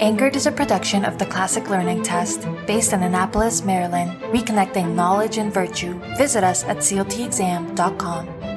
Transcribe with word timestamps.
Anchored 0.00 0.34
is 0.34 0.46
a 0.46 0.52
production 0.52 1.04
of 1.04 1.18
the 1.18 1.26
Classic 1.26 1.68
Learning 1.68 2.02
Test 2.02 2.46
based 2.66 2.92
in 2.92 3.02
Annapolis, 3.02 3.62
Maryland, 3.62 4.20
reconnecting 4.32 4.94
knowledge 4.94 5.38
and 5.38 5.52
virtue. 5.52 6.00
Visit 6.16 6.42
us 6.42 6.64
at 6.64 6.78
cltexam.com. 6.78 8.49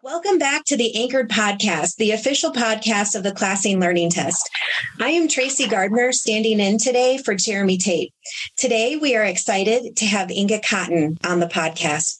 Welcome 0.00 0.38
back 0.38 0.64
to 0.66 0.76
the 0.76 0.94
Anchored 0.94 1.28
Podcast, 1.28 1.96
the 1.96 2.12
official 2.12 2.52
podcast 2.52 3.16
of 3.16 3.24
the 3.24 3.32
Classic 3.32 3.76
Learning 3.76 4.10
Test. 4.10 4.48
I 5.00 5.10
am 5.10 5.26
Tracy 5.26 5.66
Gardner, 5.66 6.12
standing 6.12 6.60
in 6.60 6.78
today 6.78 7.18
for 7.18 7.34
Jeremy 7.34 7.78
Tate. 7.78 8.12
Today, 8.56 8.94
we 8.94 9.16
are 9.16 9.24
excited 9.24 9.96
to 9.96 10.06
have 10.06 10.30
Inga 10.30 10.60
Cotton 10.60 11.18
on 11.24 11.40
the 11.40 11.46
podcast. 11.46 12.19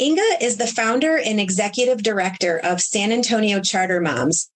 Inga 0.00 0.38
is 0.40 0.56
the 0.56 0.66
founder 0.66 1.18
and 1.18 1.40
executive 1.40 2.02
director 2.02 2.58
of 2.58 2.80
San 2.80 3.12
Antonio 3.12 3.60
Charter 3.60 4.00
Moms, 4.00 4.50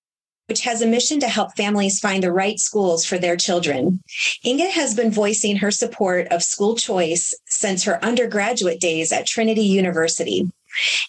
which 0.47 0.63
has 0.63 0.83
a 0.83 0.87
mission 0.87 1.21
to 1.21 1.29
help 1.29 1.57
families 1.57 2.01
find 2.01 2.23
the 2.23 2.33
right 2.33 2.59
schools 2.59 3.05
for 3.05 3.19
their 3.19 3.37
children. 3.37 4.01
Inga 4.45 4.71
has 4.71 4.95
been 4.95 5.11
voicing 5.11 5.57
her 5.57 5.71
support 5.71 6.29
of 6.29 6.43
school 6.43 6.75
choice 6.75 7.35
since 7.47 7.85
her 7.85 8.03
undergraduate 8.05 8.81
days 8.81 9.13
at 9.13 9.27
Trinity 9.27 9.63
University. 9.63 10.51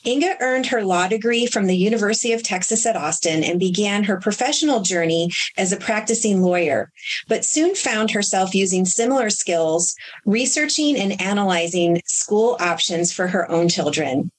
Inga 0.05 0.37
earned 0.41 0.67
her 0.67 0.83
law 0.83 1.07
degree 1.07 1.45
from 1.45 1.67
the 1.67 1.77
University 1.77 2.33
of 2.33 2.43
Texas 2.43 2.85
at 2.85 2.95
Austin 2.95 3.43
and 3.43 3.59
began 3.59 4.03
her 4.03 4.19
professional 4.19 4.81
journey 4.81 5.29
as 5.57 5.71
a 5.71 5.77
practicing 5.77 6.41
lawyer, 6.41 6.91
but 7.27 7.45
soon 7.45 7.75
found 7.75 8.11
herself 8.11 8.55
using 8.55 8.85
similar 8.85 9.29
skills, 9.29 9.95
researching 10.25 10.97
and 10.97 11.19
analyzing 11.21 12.01
school 12.05 12.57
options 12.59 13.11
for 13.11 13.27
her 13.27 13.49
own 13.51 13.69
children. 13.69 14.31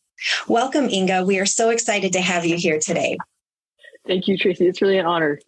Welcome, 0.48 0.88
Inga. 0.88 1.24
We 1.24 1.38
are 1.38 1.46
so 1.46 1.70
excited 1.70 2.12
to 2.12 2.20
have 2.20 2.44
you 2.44 2.56
here 2.56 2.78
today. 2.78 3.16
Thank 4.06 4.28
you, 4.28 4.36
Tracy. 4.36 4.66
It's 4.66 4.82
really 4.82 4.98
an 4.98 5.06
honor. 5.06 5.40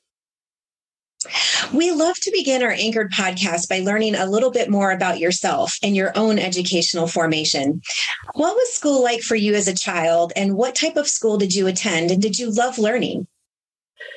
We 1.72 1.91
love 1.91 2.16
to 2.21 2.31
begin 2.33 2.62
our 2.62 2.72
Anchored 2.72 3.12
podcast 3.12 3.69
by 3.69 3.81
learning 3.81 4.15
a 4.15 4.27
little 4.27 4.50
bit 4.50 4.71
more 4.71 4.91
about 4.91 5.19
yourself 5.19 5.78
and 5.83 5.97
your 5.97 6.12
own 6.16 6.38
educational 6.38 7.06
formation. 7.06 7.81
What 8.34 8.55
was 8.55 8.72
school 8.72 9.03
like 9.03 9.22
for 9.22 9.37
you 9.37 9.55
as 9.55 9.69
a 9.69 9.75
child, 9.75 10.32
and 10.37 10.56
what 10.56 10.75
type 10.75 10.97
of 10.97 11.09
school 11.09 11.37
did 11.38 11.55
you 11.55 11.66
attend, 11.66 12.11
and 12.11 12.21
did 12.21 12.38
you 12.38 12.50
love 12.50 12.78
learning? 12.78 13.27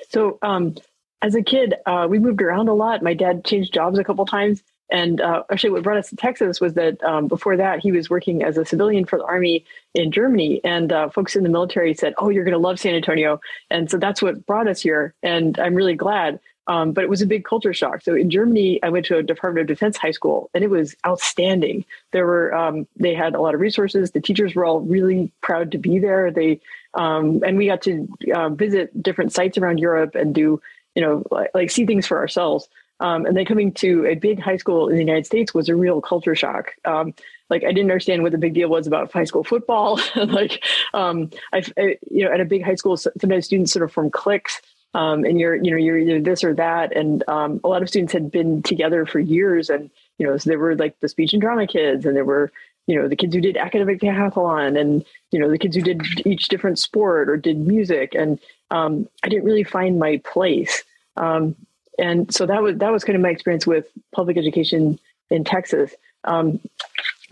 So, 0.09 0.37
um, 0.41 0.75
as 1.21 1.35
a 1.35 1.41
kid, 1.41 1.73
uh, 1.85 2.07
we 2.09 2.19
moved 2.19 2.41
around 2.41 2.67
a 2.67 2.73
lot. 2.73 3.01
My 3.01 3.13
dad 3.13 3.45
changed 3.45 3.73
jobs 3.73 3.97
a 3.97 4.03
couple 4.03 4.25
times. 4.25 4.61
And 4.91 5.19
uh, 5.19 5.43
actually, 5.51 5.71
what 5.71 5.83
brought 5.83 5.97
us 5.97 6.09
to 6.09 6.15
Texas 6.15 6.61
was 6.61 6.75
that 6.75 7.03
um, 7.03 7.27
before 7.27 7.57
that, 7.57 7.79
he 7.79 7.91
was 7.91 8.09
working 8.09 8.43
as 8.43 8.57
a 8.57 8.65
civilian 8.65 9.05
for 9.05 9.17
the 9.17 9.25
Army 9.25 9.65
in 9.95 10.11
Germany. 10.11 10.61
And 10.63 10.91
uh, 10.91 11.09
folks 11.09 11.35
in 11.35 11.43
the 11.43 11.49
military 11.49 11.93
said, 11.95 12.13
Oh, 12.17 12.29
you're 12.29 12.43
going 12.43 12.53
to 12.53 12.59
love 12.59 12.79
San 12.79 12.93
Antonio. 12.93 13.39
And 13.71 13.89
so 13.89 13.97
that's 13.97 14.21
what 14.21 14.45
brought 14.45 14.67
us 14.67 14.81
here. 14.81 15.15
And 15.23 15.57
I'm 15.57 15.73
really 15.73 15.95
glad. 15.95 16.39
Um, 16.67 16.93
but 16.93 17.03
it 17.03 17.09
was 17.09 17.21
a 17.21 17.27
big 17.27 17.45
culture 17.45 17.73
shock. 17.73 18.01
So 18.01 18.15
in 18.15 18.29
Germany, 18.29 18.81
I 18.81 18.89
went 18.89 19.05
to 19.07 19.17
a 19.17 19.23
Department 19.23 19.61
of 19.61 19.67
Defense 19.67 19.97
high 19.97 20.11
school, 20.11 20.49
and 20.53 20.63
it 20.63 20.69
was 20.69 20.95
outstanding. 21.05 21.85
There 22.11 22.25
were 22.25 22.53
um, 22.55 22.87
they 22.95 23.13
had 23.13 23.35
a 23.35 23.41
lot 23.41 23.53
of 23.53 23.61
resources. 23.61 24.11
The 24.11 24.21
teachers 24.21 24.55
were 24.55 24.65
all 24.65 24.79
really 24.79 25.31
proud 25.41 25.71
to 25.73 25.77
be 25.77 25.99
there. 25.99 26.31
They 26.31 26.59
um, 26.95 27.43
and 27.45 27.57
we 27.57 27.67
got 27.67 27.83
to 27.83 28.07
uh, 28.33 28.49
visit 28.49 29.01
different 29.01 29.33
sites 29.33 29.57
around 29.57 29.79
Europe 29.79 30.15
and 30.15 30.33
do 30.33 30.61
you 30.95 31.01
know 31.01 31.23
like, 31.29 31.51
like 31.53 31.71
see 31.71 31.85
things 31.85 32.07
for 32.07 32.17
ourselves. 32.17 32.67
Um, 32.99 33.25
and 33.25 33.35
then 33.35 33.45
coming 33.45 33.73
to 33.73 34.05
a 34.05 34.15
big 34.15 34.39
high 34.39 34.55
school 34.57 34.87
in 34.87 34.95
the 34.95 35.01
United 35.03 35.25
States 35.25 35.53
was 35.53 35.67
a 35.67 35.75
real 35.75 35.99
culture 35.99 36.33
shock. 36.33 36.75
Um, 36.85 37.13
like 37.49 37.63
I 37.63 37.67
didn't 37.67 37.91
understand 37.91 38.23
what 38.23 38.31
the 38.31 38.37
big 38.37 38.53
deal 38.53 38.69
was 38.69 38.87
about 38.87 39.11
high 39.11 39.25
school 39.25 39.43
football. 39.43 39.99
like 40.15 40.63
um, 40.93 41.29
I, 41.53 41.63
you 42.09 42.25
know, 42.25 42.31
at 42.31 42.39
a 42.39 42.45
big 42.45 42.63
high 42.63 42.75
school, 42.75 42.97
sometimes 42.97 43.45
students 43.45 43.73
sort 43.73 43.83
of 43.83 43.91
form 43.91 44.09
cliques 44.09 44.61
um, 44.95 45.25
and 45.25 45.39
you're 45.39 45.55
you 45.55 45.71
know 45.71 45.77
you're 45.77 45.97
either 45.97 46.21
this 46.21 46.43
or 46.43 46.53
that. 46.55 46.95
And 46.95 47.21
um, 47.27 47.59
a 47.63 47.67
lot 47.67 47.81
of 47.83 47.89
students 47.89 48.13
had 48.13 48.31
been 48.31 48.63
together 48.63 49.05
for 49.05 49.19
years 49.19 49.69
and 49.69 49.91
you 50.17 50.25
know 50.25 50.37
so 50.37 50.49
there 50.49 50.57
were 50.57 50.75
like 50.75 50.97
the 51.01 51.09
speech 51.09 51.33
and 51.33 51.41
drama 51.41 51.67
kids 51.67 52.05
and 52.05 52.15
there 52.15 52.23
were 52.23 52.49
you 52.87 52.95
know 52.95 53.09
the 53.09 53.17
kids 53.17 53.35
who 53.35 53.41
did 53.41 53.57
academic 53.57 53.99
decathlon 53.99 54.79
and 54.79 55.03
you 55.31 55.39
know 55.39 55.51
the 55.51 55.57
kids 55.57 55.75
who 55.75 55.81
did 55.81 56.01
each 56.25 56.47
different 56.47 56.79
sport 56.79 57.29
or 57.29 57.35
did 57.35 57.57
music. 57.57 58.15
And 58.15 58.39
um, 58.71 59.07
i 59.23 59.29
didn't 59.29 59.43
really 59.43 59.65
find 59.65 59.99
my 59.99 60.21
place. 60.23 60.83
Um, 61.17 61.55
and 61.99 62.33
so 62.33 62.45
that 62.45 62.63
was 62.63 62.77
that 62.77 62.91
was 62.91 63.03
kind 63.03 63.17
of 63.17 63.21
my 63.21 63.29
experience 63.29 63.67
with 63.67 63.87
public 64.13 64.37
education 64.37 64.97
in 65.29 65.43
texas. 65.43 65.93
Um, 66.23 66.61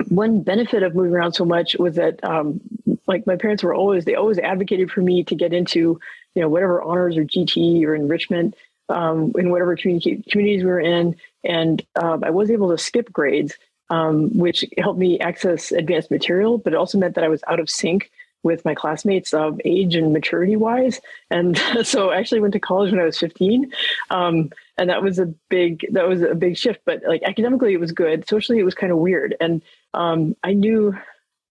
one 0.10 0.42
benefit 0.42 0.84
of 0.84 0.96
moving 0.96 1.14
around 1.14 1.34
so 1.34 1.46
much 1.46 1.76
was 1.78 1.96
that 1.96 2.24
um, 2.24 2.62
like 3.08 3.28
my 3.28 3.36
parents 3.36 3.64
were 3.64 3.74
always 3.74 4.06
they 4.06 4.16
always 4.16 4.40
advocated 4.40 4.92
for 4.92 5.02
me 5.02 5.24
to 5.26 5.36
get 5.36 5.54
into 5.54 6.00
you 6.36 6.42
know 6.42 6.50
whatever 6.50 6.82
honors 6.82 7.18
or 7.18 7.24
GT 7.24 7.84
or 7.86 7.96
enrichment 7.96 8.56
um, 8.90 9.32
in 9.38 9.50
whatever 9.50 9.76
community, 9.76 10.24
communities 10.30 10.64
we 10.64 10.70
were 10.70 10.80
in, 10.80 11.16
and 11.44 11.86
um, 11.96 12.24
I 12.24 12.30
was 12.30 12.52
able 12.52 12.70
to 12.72 12.78
skip 12.78 13.12
grades, 13.12 13.58
um, 13.90 14.38
which 14.38 14.66
helped 14.78 15.00
me 15.00 15.20
access 15.20 15.72
advanced 15.72 16.12
material, 16.12 16.58
but 16.58 16.74
it 16.74 16.76
also 16.78 16.98
meant 16.98 17.16
that 17.16 17.24
I 17.24 17.30
was 17.30 17.44
out 17.48 17.60
of 17.60 17.70
sync 17.70 18.12
with 18.44 18.66
my 18.66 18.76
classmates 18.76 19.34
of 19.34 19.60
age 19.64 19.96
and 19.96 20.14
maturity 20.14 20.56
wise. 20.56 21.00
And 21.32 21.58
so 21.84 22.10
I 22.10 22.18
actually 22.18 22.42
went 22.42 22.54
to 22.54 22.60
college 22.60 22.92
when 22.92 23.00
I 23.00 23.06
was 23.06 23.18
15. 23.18 23.72
And 24.78 24.90
that 24.90 25.04
was 25.04 25.20
a 25.20 25.28
big, 25.50 25.86
that 25.92 26.08
was 26.08 26.22
a 26.22 26.34
big 26.36 26.58
shift, 26.58 26.82
but 26.86 27.02
like 27.08 27.24
academically 27.24 27.74
it 27.74 27.80
was 27.80 27.92
good. 27.92 28.28
Socially, 28.28 28.60
it 28.60 28.64
was 28.64 28.74
kind 28.74 28.92
of 28.92 28.98
weird. 28.98 29.36
And 29.40 29.62
um, 29.94 30.36
I 30.44 30.54
knew 30.54 30.96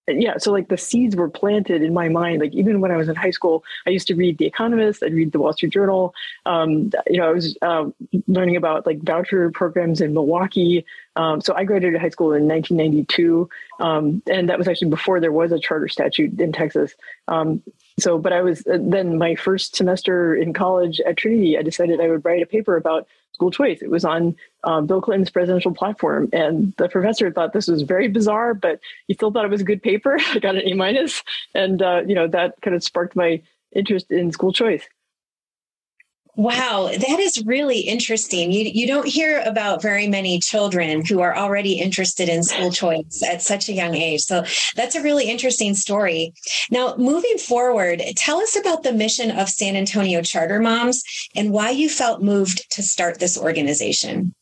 yeah 0.08 0.36
so 0.36 0.50
like 0.50 0.68
the 0.68 0.76
seeds 0.76 1.14
were 1.14 1.28
planted 1.28 1.82
in 1.82 1.94
my 1.94 2.08
mind 2.08 2.40
like 2.40 2.52
even 2.52 2.80
when 2.80 2.90
i 2.90 2.96
was 2.96 3.08
in 3.08 3.14
high 3.14 3.30
school 3.30 3.62
i 3.86 3.90
used 3.90 4.08
to 4.08 4.14
read 4.14 4.36
the 4.38 4.46
economist 4.46 5.02
i'd 5.02 5.14
read 5.14 5.30
the 5.30 5.38
wall 5.38 5.52
street 5.52 5.72
journal 5.72 6.12
um, 6.44 6.90
you 7.06 7.18
know 7.18 7.28
i 7.28 7.32
was 7.32 7.56
uh, 7.62 7.84
learning 8.26 8.56
about 8.56 8.84
like 8.84 9.00
voucher 9.02 9.50
programs 9.50 10.00
in 10.00 10.12
milwaukee 10.12 10.84
um, 11.16 11.40
so 11.40 11.54
i 11.54 11.62
graduated 11.64 12.00
high 12.00 12.08
school 12.08 12.32
in 12.32 12.48
1992 12.48 13.48
um, 13.80 14.22
and 14.26 14.48
that 14.48 14.58
was 14.58 14.66
actually 14.66 14.90
before 14.90 15.20
there 15.20 15.32
was 15.32 15.52
a 15.52 15.58
charter 15.58 15.88
statute 15.88 16.38
in 16.40 16.52
texas 16.52 16.94
um, 17.28 17.62
so 17.98 18.18
but 18.18 18.32
i 18.32 18.42
was 18.42 18.66
uh, 18.66 18.78
then 18.80 19.18
my 19.18 19.34
first 19.34 19.76
semester 19.76 20.34
in 20.34 20.52
college 20.52 21.00
at 21.00 21.16
trinity 21.16 21.56
i 21.58 21.62
decided 21.62 22.00
i 22.00 22.08
would 22.08 22.24
write 22.24 22.42
a 22.42 22.46
paper 22.46 22.76
about 22.76 23.06
school 23.32 23.50
choice. 23.50 23.82
It 23.82 23.90
was 23.90 24.04
on 24.04 24.36
um, 24.64 24.86
Bill 24.86 25.00
Clinton's 25.00 25.30
presidential 25.30 25.74
platform, 25.74 26.28
and 26.32 26.72
the 26.76 26.88
professor 26.88 27.30
thought 27.32 27.52
this 27.52 27.66
was 27.66 27.82
very 27.82 28.08
bizarre, 28.08 28.54
but 28.54 28.78
he 29.08 29.14
still 29.14 29.32
thought 29.32 29.44
it 29.44 29.50
was 29.50 29.60
a 29.60 29.64
good 29.64 29.82
paper. 29.82 30.16
I 30.32 30.38
got 30.38 30.54
an 30.54 30.62
A 30.64 30.74
minus, 30.74 31.22
and 31.54 31.82
uh, 31.82 32.02
you 32.06 32.14
know 32.14 32.28
that 32.28 32.60
kind 32.62 32.76
of 32.76 32.84
sparked 32.84 33.16
my 33.16 33.42
interest 33.74 34.10
in 34.10 34.32
school 34.32 34.52
choice. 34.52 34.86
Wow, 36.34 36.88
that 36.88 37.20
is 37.20 37.44
really 37.44 37.80
interesting. 37.80 38.52
You 38.52 38.64
you 38.72 38.86
don't 38.86 39.06
hear 39.06 39.42
about 39.44 39.82
very 39.82 40.08
many 40.08 40.38
children 40.38 41.04
who 41.04 41.20
are 41.20 41.36
already 41.36 41.74
interested 41.74 42.30
in 42.30 42.42
school 42.42 42.70
choice 42.70 43.22
at 43.22 43.42
such 43.42 43.68
a 43.68 43.74
young 43.74 43.94
age. 43.94 44.22
So 44.22 44.42
that's 44.74 44.94
a 44.94 45.02
really 45.02 45.28
interesting 45.28 45.74
story. 45.74 46.32
Now, 46.70 46.94
moving 46.96 47.36
forward, 47.36 48.02
tell 48.16 48.38
us 48.38 48.56
about 48.56 48.82
the 48.82 48.94
mission 48.94 49.30
of 49.30 49.50
San 49.50 49.76
Antonio 49.76 50.22
Charter 50.22 50.58
Moms 50.58 51.04
and 51.36 51.52
why 51.52 51.68
you 51.68 51.90
felt 51.90 52.22
moved 52.22 52.70
to 52.70 52.82
start 52.82 53.18
this 53.18 53.36
organization. 53.36 54.34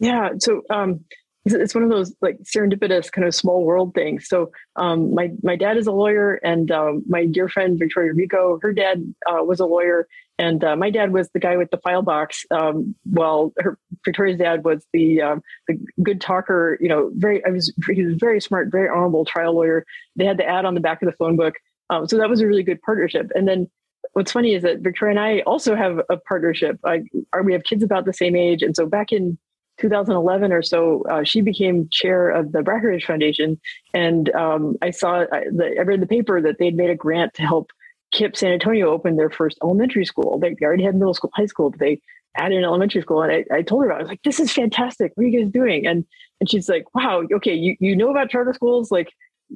Yeah, 0.00 0.28
so 0.38 0.60
um, 0.68 1.06
it's 1.46 1.74
one 1.74 1.84
of 1.84 1.90
those 1.90 2.14
like 2.22 2.38
serendipitous 2.42 3.12
kind 3.12 3.26
of 3.26 3.34
small 3.34 3.64
world 3.64 3.94
things. 3.94 4.28
So 4.28 4.50
um, 4.76 5.14
my 5.14 5.30
my 5.42 5.56
dad 5.56 5.76
is 5.76 5.86
a 5.86 5.92
lawyer, 5.92 6.34
and 6.36 6.70
um, 6.70 7.02
my 7.06 7.26
dear 7.26 7.48
friend 7.48 7.78
Victoria 7.78 8.14
Rico, 8.14 8.58
her 8.62 8.72
dad 8.72 9.14
uh, 9.30 9.44
was 9.44 9.60
a 9.60 9.66
lawyer, 9.66 10.08
and 10.38 10.64
uh, 10.64 10.74
my 10.74 10.90
dad 10.90 11.12
was 11.12 11.28
the 11.30 11.40
guy 11.40 11.56
with 11.56 11.70
the 11.70 11.76
file 11.78 12.02
box. 12.02 12.46
Um, 12.50 12.94
while 13.04 13.52
her, 13.58 13.78
Victoria's 14.04 14.38
dad 14.38 14.64
was 14.64 14.86
the 14.92 15.20
um, 15.20 15.42
the 15.68 15.78
good 16.02 16.20
talker. 16.20 16.78
You 16.80 16.88
know, 16.88 17.10
very 17.14 17.44
I 17.44 17.50
was 17.50 17.74
he 17.92 18.04
was 18.04 18.14
very 18.16 18.40
smart, 18.40 18.68
very 18.72 18.88
honorable 18.88 19.26
trial 19.26 19.54
lawyer. 19.54 19.84
They 20.16 20.24
had 20.24 20.38
the 20.38 20.46
ad 20.46 20.64
on 20.64 20.74
the 20.74 20.80
back 20.80 21.02
of 21.02 21.06
the 21.06 21.16
phone 21.16 21.36
book, 21.36 21.54
um, 21.90 22.08
so 22.08 22.16
that 22.16 22.30
was 22.30 22.40
a 22.40 22.46
really 22.46 22.62
good 22.62 22.80
partnership. 22.80 23.30
And 23.34 23.46
then 23.46 23.68
what's 24.14 24.32
funny 24.32 24.54
is 24.54 24.62
that 24.62 24.80
Victoria 24.80 25.10
and 25.10 25.20
I 25.20 25.40
also 25.40 25.74
have 25.74 26.00
a 26.08 26.16
partnership. 26.16 26.78
I, 26.84 27.02
we 27.42 27.52
have 27.52 27.64
kids 27.64 27.82
about 27.82 28.06
the 28.06 28.12
same 28.14 28.34
age, 28.34 28.62
and 28.62 28.74
so 28.74 28.86
back 28.86 29.12
in 29.12 29.38
2011 29.80 30.52
or 30.52 30.62
so, 30.62 31.02
uh, 31.10 31.24
she 31.24 31.40
became 31.40 31.88
chair 31.90 32.30
of 32.30 32.52
the 32.52 32.60
Brackenridge 32.60 33.04
Foundation, 33.04 33.60
and 33.92 34.34
um, 34.34 34.76
I 34.82 34.90
saw 34.90 35.22
I, 35.32 35.44
the, 35.50 35.76
I 35.78 35.82
read 35.82 36.00
the 36.00 36.06
paper 36.06 36.40
that 36.40 36.58
they'd 36.58 36.76
made 36.76 36.90
a 36.90 36.94
grant 36.94 37.34
to 37.34 37.42
help 37.42 37.70
KIPP 38.14 38.36
San 38.36 38.52
Antonio 38.52 38.90
open 38.90 39.16
their 39.16 39.30
first 39.30 39.58
elementary 39.62 40.04
school. 40.04 40.38
They 40.38 40.54
already 40.62 40.84
had 40.84 40.94
middle 40.94 41.14
school, 41.14 41.30
high 41.34 41.46
school, 41.46 41.70
but 41.70 41.80
they 41.80 42.00
added 42.36 42.58
an 42.58 42.64
elementary 42.64 43.02
school. 43.02 43.22
And 43.22 43.32
I, 43.32 43.44
I 43.52 43.62
told 43.62 43.82
her 43.82 43.90
about 43.90 44.00
it. 44.00 44.00
I 44.00 44.02
was 44.02 44.08
like, 44.08 44.22
this 44.22 44.40
is 44.40 44.52
fantastic. 44.52 45.12
What 45.14 45.24
are 45.24 45.28
you 45.28 45.42
guys 45.42 45.50
doing? 45.50 45.86
And 45.86 46.04
and 46.40 46.50
she's 46.50 46.68
like, 46.68 46.84
wow, 46.94 47.22
okay, 47.32 47.54
you, 47.54 47.76
you 47.80 47.96
know 47.96 48.10
about 48.10 48.30
charter 48.30 48.52
schools? 48.52 48.90
Like 48.90 49.12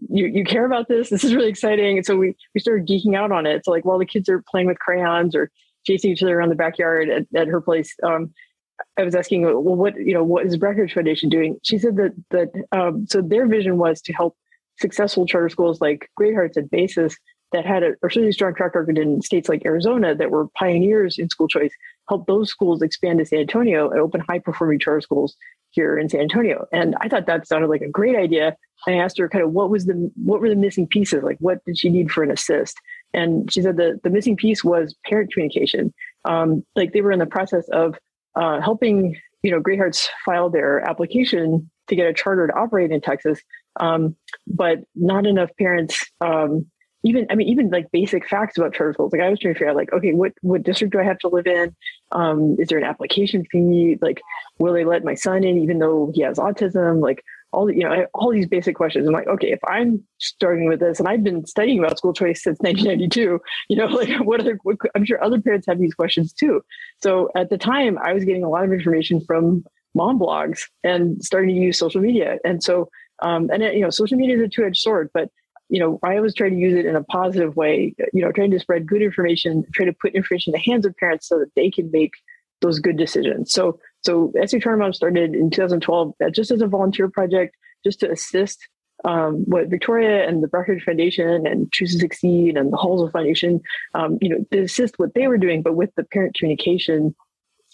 you, 0.08 0.26
you 0.26 0.44
care 0.44 0.64
about 0.64 0.88
this? 0.88 1.10
This 1.10 1.24
is 1.24 1.34
really 1.34 1.48
exciting. 1.48 1.98
And 1.98 2.06
so 2.06 2.16
we, 2.16 2.34
we 2.54 2.60
started 2.60 2.86
geeking 2.86 3.16
out 3.16 3.32
on 3.32 3.46
it. 3.46 3.64
So 3.64 3.70
like 3.70 3.84
while 3.84 3.98
the 3.98 4.06
kids 4.06 4.28
are 4.28 4.42
playing 4.48 4.68
with 4.68 4.78
crayons 4.78 5.34
or 5.34 5.50
chasing 5.84 6.10
each 6.10 6.22
other 6.22 6.38
around 6.38 6.50
the 6.50 6.54
backyard 6.54 7.08
at, 7.08 7.26
at 7.34 7.48
her 7.48 7.60
place, 7.60 7.94
um, 8.02 8.32
I 8.98 9.04
was 9.04 9.14
asking, 9.14 9.42
well, 9.42 9.62
what, 9.62 9.96
you 9.96 10.12
know, 10.12 10.24
what 10.24 10.44
is 10.44 10.56
Brackenridge 10.56 10.92
Foundation 10.92 11.28
doing? 11.28 11.58
She 11.62 11.78
said 11.78 11.96
that, 11.96 12.12
that, 12.30 12.48
um, 12.72 13.06
so 13.06 13.22
their 13.22 13.46
vision 13.46 13.78
was 13.78 14.02
to 14.02 14.12
help 14.12 14.36
successful 14.80 15.26
charter 15.26 15.48
schools 15.48 15.80
like 15.80 16.10
Great 16.16 16.34
Hearts 16.34 16.56
and 16.56 16.70
Basis 16.70 17.16
that 17.52 17.64
had 17.64 17.82
a, 17.82 17.92
a 18.02 18.08
really 18.14 18.32
strong 18.32 18.54
track 18.54 18.74
record 18.74 18.98
in 18.98 19.22
states 19.22 19.48
like 19.48 19.64
Arizona 19.64 20.14
that 20.14 20.30
were 20.30 20.48
pioneers 20.48 21.18
in 21.18 21.28
school 21.28 21.48
choice, 21.48 21.72
help 22.08 22.26
those 22.26 22.50
schools 22.50 22.82
expand 22.82 23.18
to 23.18 23.26
San 23.26 23.40
Antonio 23.40 23.88
and 23.88 24.00
open 24.00 24.20
high 24.20 24.38
performing 24.38 24.78
charter 24.78 25.00
schools 25.00 25.36
here 25.70 25.98
in 25.98 26.08
San 26.08 26.20
Antonio. 26.20 26.66
And 26.72 26.94
I 27.00 27.08
thought 27.08 27.26
that 27.26 27.46
sounded 27.46 27.68
like 27.68 27.82
a 27.82 27.88
great 27.88 28.16
idea. 28.16 28.56
I 28.86 28.92
asked 28.92 29.18
her 29.18 29.28
kind 29.28 29.44
of 29.44 29.52
what 29.52 29.70
was 29.70 29.86
the 29.86 30.10
what 30.16 30.40
were 30.40 30.48
the 30.48 30.56
missing 30.56 30.86
pieces? 30.86 31.22
Like 31.22 31.38
what 31.40 31.64
did 31.64 31.78
she 31.78 31.90
need 31.90 32.10
for 32.10 32.22
an 32.22 32.30
assist? 32.30 32.76
And 33.14 33.50
she 33.52 33.62
said 33.62 33.76
the 33.76 33.98
the 34.02 34.10
missing 34.10 34.36
piece 34.36 34.62
was 34.62 34.94
parent 35.04 35.32
communication. 35.32 35.92
Um, 36.24 36.64
like 36.76 36.92
they 36.92 37.00
were 37.00 37.12
in 37.12 37.18
the 37.18 37.26
process 37.26 37.68
of 37.70 37.96
uh, 38.38 38.60
helping 38.60 39.16
you 39.42 39.50
know 39.50 39.60
Great 39.60 39.78
Hearts 39.78 40.08
file 40.24 40.48
their 40.48 40.80
application 40.80 41.70
to 41.88 41.96
get 41.96 42.06
a 42.06 42.12
charter 42.12 42.46
to 42.46 42.52
operate 42.54 42.90
in 42.90 43.00
Texas, 43.00 43.40
um, 43.80 44.16
but 44.46 44.78
not 44.94 45.26
enough 45.26 45.50
parents 45.58 46.04
um, 46.20 46.66
even 47.04 47.26
I 47.30 47.34
mean 47.34 47.48
even 47.48 47.70
like 47.70 47.90
basic 47.92 48.28
facts 48.28 48.58
about 48.58 48.74
charter 48.74 48.92
schools. 48.92 49.12
Like 49.12 49.22
I 49.22 49.30
was 49.30 49.38
trying 49.38 49.54
to 49.54 49.58
figure 49.58 49.70
out 49.70 49.76
like 49.76 49.92
okay 49.92 50.12
what 50.12 50.32
what 50.42 50.62
district 50.62 50.92
do 50.92 51.00
I 51.00 51.04
have 51.04 51.18
to 51.20 51.28
live 51.28 51.46
in? 51.46 51.74
Um, 52.12 52.56
is 52.58 52.68
there 52.68 52.78
an 52.78 52.84
application 52.84 53.44
fee? 53.50 53.98
Like 54.00 54.20
will 54.58 54.72
they 54.72 54.84
let 54.84 55.04
my 55.04 55.14
son 55.14 55.44
in 55.44 55.58
even 55.58 55.78
though 55.78 56.10
he 56.14 56.22
has 56.22 56.38
autism? 56.38 57.00
Like 57.00 57.22
all 57.52 57.70
you 57.70 57.82
know 57.82 58.06
all 58.14 58.30
these 58.30 58.46
basic 58.46 58.76
questions. 58.76 59.06
I'm 59.06 59.14
like 59.14 59.26
okay 59.26 59.52
if 59.52 59.60
I'm 59.66 60.02
starting 60.18 60.68
with 60.68 60.80
this 60.80 60.98
and 60.98 61.08
I've 61.08 61.24
been 61.24 61.46
studying 61.46 61.78
about 61.78 61.98
school 61.98 62.12
choice 62.12 62.42
since 62.42 62.58
1992. 62.60 63.40
You 63.68 63.76
know 63.76 63.86
like 63.86 64.10
what 64.20 64.40
other 64.40 64.58
I'm 64.94 65.04
sure 65.04 65.22
other 65.22 65.40
parents 65.40 65.66
have 65.66 65.78
these 65.78 65.94
questions 65.94 66.32
too. 66.32 66.62
So 67.02 67.30
at 67.36 67.50
the 67.50 67.58
time 67.58 67.98
I 68.02 68.12
was 68.12 68.24
getting 68.24 68.44
a 68.44 68.48
lot 68.48 68.64
of 68.64 68.72
information 68.72 69.20
from 69.26 69.64
mom 69.94 70.18
blogs 70.18 70.62
and 70.84 71.22
starting 71.24 71.54
to 71.54 71.60
use 71.60 71.78
social 71.78 72.00
media 72.00 72.38
and 72.44 72.62
so 72.62 72.88
um, 73.20 73.50
and 73.52 73.62
you 73.62 73.80
know 73.80 73.90
social 73.90 74.16
media 74.16 74.36
is 74.36 74.42
a 74.42 74.48
two-edged 74.48 74.76
sword 74.76 75.10
but 75.12 75.30
you 75.68 75.80
know, 75.80 75.98
I 76.02 76.16
always 76.16 76.34
try 76.34 76.48
to 76.48 76.54
use 76.54 76.74
it 76.74 76.86
in 76.86 76.96
a 76.96 77.04
positive 77.04 77.56
way, 77.56 77.94
you 78.12 78.22
know, 78.22 78.32
trying 78.32 78.50
to 78.52 78.60
spread 78.60 78.86
good 78.86 79.02
information, 79.02 79.64
try 79.72 79.84
to 79.84 79.92
put 79.92 80.14
information 80.14 80.52
in 80.54 80.60
the 80.60 80.70
hands 80.70 80.86
of 80.86 80.96
parents 80.96 81.28
so 81.28 81.38
that 81.38 81.54
they 81.54 81.70
can 81.70 81.90
make 81.90 82.12
those 82.60 82.78
good 82.78 82.96
decisions. 82.96 83.52
So, 83.52 83.78
so 84.02 84.32
Charter 84.46 84.76
Mom 84.76 84.92
started 84.92 85.34
in 85.34 85.50
2012 85.50 86.14
uh, 86.24 86.30
just 86.30 86.50
as 86.50 86.60
a 86.60 86.66
volunteer 86.66 87.08
project, 87.08 87.56
just 87.84 88.00
to 88.00 88.10
assist 88.10 88.68
um, 89.04 89.44
what 89.46 89.68
Victoria 89.68 90.28
and 90.28 90.42
the 90.42 90.48
Brackenridge 90.48 90.82
Foundation 90.82 91.46
and 91.46 91.70
Choose 91.72 91.92
to 91.94 92.00
Succeed 92.00 92.56
and 92.56 92.72
the 92.72 92.76
Hallsville 92.76 93.12
Foundation, 93.12 93.60
um, 93.94 94.18
you 94.20 94.28
know, 94.28 94.44
to 94.52 94.62
assist 94.62 94.98
what 94.98 95.14
they 95.14 95.28
were 95.28 95.38
doing, 95.38 95.62
but 95.62 95.76
with 95.76 95.94
the 95.96 96.04
parent 96.04 96.36
communication 96.36 97.14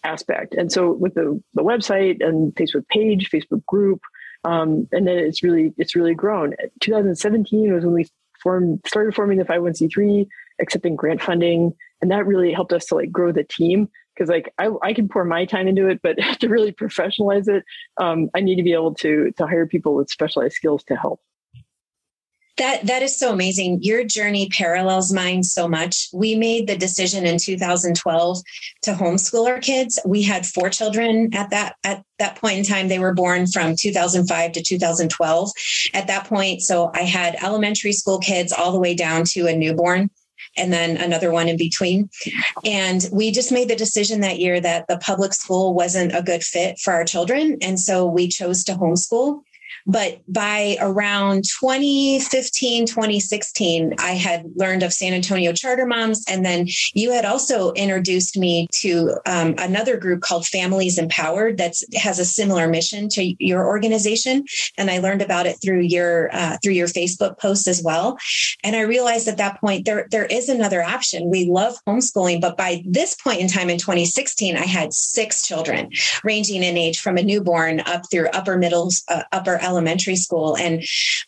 aspect. 0.02 0.54
And 0.54 0.70
so 0.70 0.92
with 0.92 1.14
the, 1.14 1.42
the 1.54 1.62
website 1.62 2.24
and 2.24 2.54
Facebook 2.54 2.86
page, 2.88 3.30
Facebook 3.30 3.64
group, 3.66 4.00
um, 4.44 4.86
and 4.92 5.06
then 5.08 5.16
it's 5.16 5.42
really 5.42 5.72
it's 5.78 5.96
really 5.96 6.14
grown. 6.14 6.54
2017 6.80 7.72
was 7.72 7.84
when 7.84 7.94
we 7.94 8.06
formed 8.42 8.80
started 8.86 9.14
forming 9.14 9.38
the 9.38 9.44
501c3, 9.44 10.28
accepting 10.60 10.96
grant 10.96 11.22
funding, 11.22 11.72
and 12.02 12.10
that 12.10 12.26
really 12.26 12.52
helped 12.52 12.74
us 12.74 12.84
to 12.86 12.94
like 12.94 13.10
grow 13.10 13.32
the 13.32 13.44
team 13.44 13.88
because 14.14 14.28
like 14.28 14.52
I, 14.58 14.70
I 14.82 14.92
can 14.92 15.08
pour 15.08 15.24
my 15.24 15.44
time 15.44 15.68
into 15.68 15.88
it, 15.88 16.00
but 16.02 16.16
to 16.40 16.48
really 16.48 16.72
professionalize 16.72 17.48
it, 17.48 17.64
um, 18.00 18.30
I 18.34 18.40
need 18.40 18.56
to 18.56 18.62
be 18.62 18.72
able 18.72 18.94
to 18.96 19.32
to 19.32 19.46
hire 19.46 19.66
people 19.66 19.94
with 19.94 20.10
specialized 20.10 20.54
skills 20.54 20.84
to 20.84 20.96
help. 20.96 21.20
That 22.56 22.86
that 22.86 23.02
is 23.02 23.18
so 23.18 23.32
amazing. 23.32 23.82
Your 23.82 24.04
journey 24.04 24.48
parallels 24.48 25.12
mine 25.12 25.42
so 25.42 25.66
much. 25.66 26.08
We 26.12 26.36
made 26.36 26.68
the 26.68 26.76
decision 26.76 27.26
in 27.26 27.36
2012 27.36 28.38
to 28.82 28.92
homeschool 28.92 29.48
our 29.48 29.58
kids. 29.58 29.98
We 30.06 30.22
had 30.22 30.46
four 30.46 30.70
children 30.70 31.34
at 31.34 31.50
that 31.50 31.74
at 31.82 32.04
that 32.20 32.36
point 32.36 32.58
in 32.58 32.64
time. 32.64 32.86
They 32.86 33.00
were 33.00 33.12
born 33.12 33.48
from 33.48 33.74
2005 33.76 34.52
to 34.52 34.62
2012. 34.62 35.50
At 35.94 36.06
that 36.06 36.26
point, 36.28 36.62
so 36.62 36.92
I 36.94 37.02
had 37.02 37.36
elementary 37.42 37.92
school 37.92 38.20
kids 38.20 38.52
all 38.52 38.70
the 38.70 38.78
way 38.78 38.94
down 38.94 39.24
to 39.30 39.48
a 39.48 39.56
newborn 39.56 40.10
and 40.56 40.72
then 40.72 40.96
another 40.96 41.30
one 41.30 41.48
in 41.48 41.56
between. 41.56 42.10
And 42.64 43.08
we 43.12 43.30
just 43.30 43.52
made 43.52 43.68
the 43.68 43.76
decision 43.76 44.20
that 44.20 44.38
year 44.38 44.60
that 44.60 44.86
the 44.88 44.98
public 44.98 45.32
school 45.32 45.74
wasn't 45.74 46.14
a 46.14 46.22
good 46.22 46.42
fit 46.42 46.78
for 46.78 46.92
our 46.92 47.04
children. 47.04 47.58
And 47.62 47.78
so 47.78 48.06
we 48.06 48.28
chose 48.28 48.64
to 48.64 48.72
homeschool. 48.74 49.42
But 49.86 50.20
by 50.26 50.76
around 50.80 51.44
2015, 51.60 52.86
2016, 52.86 53.94
I 53.98 54.12
had 54.12 54.44
learned 54.56 54.82
of 54.82 54.92
San 54.92 55.12
Antonio 55.12 55.52
Charter 55.52 55.84
Moms. 55.84 56.24
And 56.28 56.44
then 56.44 56.68
you 56.94 57.12
had 57.12 57.24
also 57.24 57.72
introduced 57.72 58.38
me 58.38 58.66
to 58.80 59.18
um, 59.26 59.54
another 59.58 59.98
group 59.98 60.22
called 60.22 60.46
Families 60.46 60.98
Empowered 60.98 61.58
that 61.58 61.74
has 61.94 62.18
a 62.18 62.24
similar 62.24 62.66
mission 62.66 63.08
to 63.10 63.34
your 63.44 63.66
organization. 63.66 64.44
And 64.78 64.90
I 64.90 64.98
learned 64.98 65.20
about 65.20 65.46
it 65.46 65.56
through 65.62 65.80
your 65.80 66.34
uh, 66.34 66.56
through 66.62 66.72
your 66.72 66.88
Facebook 66.88 67.38
post 67.38 67.68
as 67.68 67.82
well. 67.82 68.16
And 68.62 68.74
I 68.76 68.80
realized 68.82 69.28
at 69.28 69.36
that 69.36 69.60
point 69.60 69.84
there 69.84 70.06
there 70.10 70.26
is 70.26 70.48
another 70.48 70.82
option. 70.82 71.28
We 71.28 71.44
love 71.44 71.74
homeschooling, 71.86 72.40
but 72.40 72.56
by 72.56 72.82
this 72.86 73.14
point 73.16 73.40
in 73.40 73.48
time 73.48 73.68
in 73.68 73.78
2016, 73.78 74.56
I 74.56 74.64
had 74.64 74.94
six 74.94 75.46
children, 75.46 75.90
ranging 76.22 76.62
in 76.62 76.78
age 76.78 77.00
from 77.00 77.18
a 77.18 77.22
newborn 77.22 77.80
up 77.80 78.10
through 78.10 78.28
upper 78.28 78.56
middle, 78.56 78.90
uh, 79.08 79.22
upper 79.32 79.58
elementary 79.62 79.73
school 80.14 80.56
and 80.56 80.80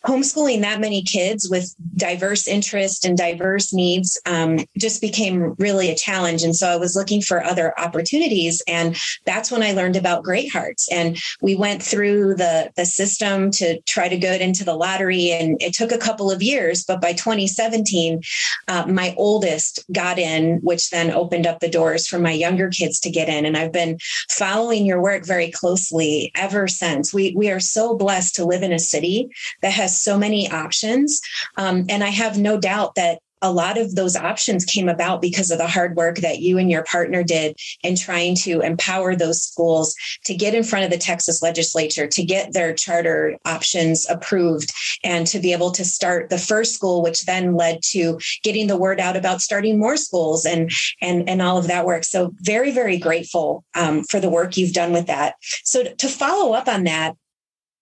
homeschooling 0.05 0.61
that 0.61 0.79
many 0.79 1.01
kids 1.01 1.49
with 1.49 1.73
diverse 1.95 2.47
interests 2.47 3.05
and 3.05 3.17
diverse 3.17 3.73
needs 3.73 4.19
um, 4.25 4.59
just 4.77 5.01
became 5.01 5.55
really 5.57 5.89
a 5.89 5.95
challenge. 5.95 6.43
And 6.43 6.55
so 6.55 6.67
i 6.67 6.75
was 6.75 6.95
looking 6.95 7.21
for 7.21 7.43
other 7.43 7.77
opportunities 7.79 8.61
and 8.67 8.97
that's 9.25 9.51
when 9.51 9.63
i 9.63 9.71
learned 9.71 9.95
about 9.95 10.23
great 10.23 10.51
hearts. 10.51 10.87
And 10.91 11.17
we 11.41 11.55
went 11.55 11.81
through 11.81 12.35
the 12.35 12.71
the 12.75 12.85
system 12.85 13.51
to 13.51 13.81
try 13.81 14.07
to 14.07 14.17
get 14.17 14.41
into 14.41 14.63
the 14.63 14.75
lottery 14.75 15.31
and 15.31 15.61
it 15.61 15.73
took 15.73 15.91
a 15.91 15.97
couple 15.97 16.31
of 16.31 16.41
years 16.41 16.83
but 16.83 17.01
by 17.01 17.13
2017 17.13 18.21
uh, 18.67 18.85
my 18.87 19.13
oldest 19.17 19.85
got 19.91 20.19
in 20.19 20.57
which 20.57 20.89
then 20.89 21.11
opened 21.11 21.47
up 21.47 21.59
the 21.59 21.69
doors 21.69 22.07
for 22.07 22.19
my 22.19 22.31
younger 22.31 22.69
kids 22.69 22.99
to 22.99 23.09
get 23.09 23.29
in. 23.29 23.45
And 23.45 23.57
i've 23.57 23.71
been 23.71 23.97
following 24.29 24.85
your 24.85 25.01
work 25.01 25.25
very 25.25 25.51
closely 25.51 26.31
ever 26.35 26.67
since. 26.67 27.13
We 27.13 27.33
we 27.35 27.49
are 27.49 27.59
so 27.59 27.95
blessed 27.95 28.35
to 28.37 28.45
live 28.45 28.63
in 28.63 28.73
a 28.73 28.79
city 28.79 29.29
that 29.61 29.73
has 29.73 29.99
so 29.99 30.17
many 30.17 30.49
options. 30.49 31.21
Um, 31.57 31.85
and 31.89 32.03
I 32.03 32.09
have 32.09 32.37
no 32.37 32.57
doubt 32.59 32.95
that 32.95 33.19
a 33.41 33.51
lot 33.51 33.77
of 33.77 33.95
those 33.95 34.15
options 34.15 34.65
came 34.65 34.89
about 34.89 35.21
because 35.21 35.51
of 35.51 35.57
the 35.57 35.67
hard 35.67 35.95
work 35.95 36.17
that 36.17 36.39
you 36.39 36.57
and 36.57 36.71
your 36.71 36.83
partner 36.83 37.23
did 37.23 37.55
in 37.83 37.95
trying 37.95 38.35
to 38.35 38.61
empower 38.61 39.15
those 39.15 39.43
schools 39.43 39.95
to 40.25 40.35
get 40.35 40.55
in 40.55 40.63
front 40.63 40.85
of 40.85 40.91
the 40.91 40.97
Texas 40.97 41.41
legislature, 41.41 42.07
to 42.07 42.23
get 42.23 42.53
their 42.53 42.73
charter 42.73 43.37
options 43.45 44.09
approved, 44.09 44.73
and 45.03 45.27
to 45.27 45.39
be 45.39 45.53
able 45.53 45.71
to 45.71 45.85
start 45.85 46.29
the 46.29 46.37
first 46.37 46.73
school, 46.73 47.03
which 47.03 47.25
then 47.25 47.55
led 47.55 47.79
to 47.83 48.19
getting 48.43 48.67
the 48.67 48.77
word 48.77 48.99
out 48.99 49.15
about 49.15 49.41
starting 49.41 49.79
more 49.79 49.97
schools 49.97 50.45
and 50.45 50.71
and 51.01 51.29
and 51.29 51.41
all 51.41 51.57
of 51.57 51.67
that 51.67 51.85
work. 51.85 52.03
So 52.03 52.33
very 52.41 52.71
very 52.71 52.97
grateful 52.97 53.63
um, 53.75 54.03
for 54.03 54.19
the 54.19 54.29
work 54.29 54.57
you've 54.57 54.73
done 54.73 54.93
with 54.93 55.07
that. 55.07 55.35
So 55.63 55.83
to 55.83 56.07
follow 56.07 56.53
up 56.53 56.67
on 56.67 56.85
that, 56.85 57.15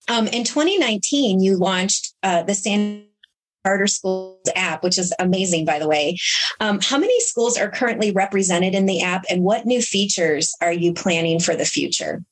um, 0.08 0.26
in 0.28 0.44
2019, 0.44 1.40
you 1.40 1.56
launched 1.56 2.14
uh, 2.22 2.42
the 2.42 2.54
San 2.54 3.04
Charter 3.66 3.86
Schools 3.86 4.48
app, 4.54 4.84
which 4.84 4.98
is 4.98 5.12
amazing, 5.18 5.64
by 5.64 5.78
the 5.78 5.88
way. 5.88 6.16
Um, 6.60 6.78
how 6.80 6.98
many 6.98 7.18
schools 7.20 7.58
are 7.58 7.70
currently 7.70 8.12
represented 8.12 8.74
in 8.74 8.86
the 8.86 9.02
app, 9.02 9.24
and 9.28 9.42
what 9.42 9.66
new 9.66 9.82
features 9.82 10.54
are 10.60 10.72
you 10.72 10.92
planning 10.94 11.40
for 11.40 11.56
the 11.56 11.64
future? 11.64 12.22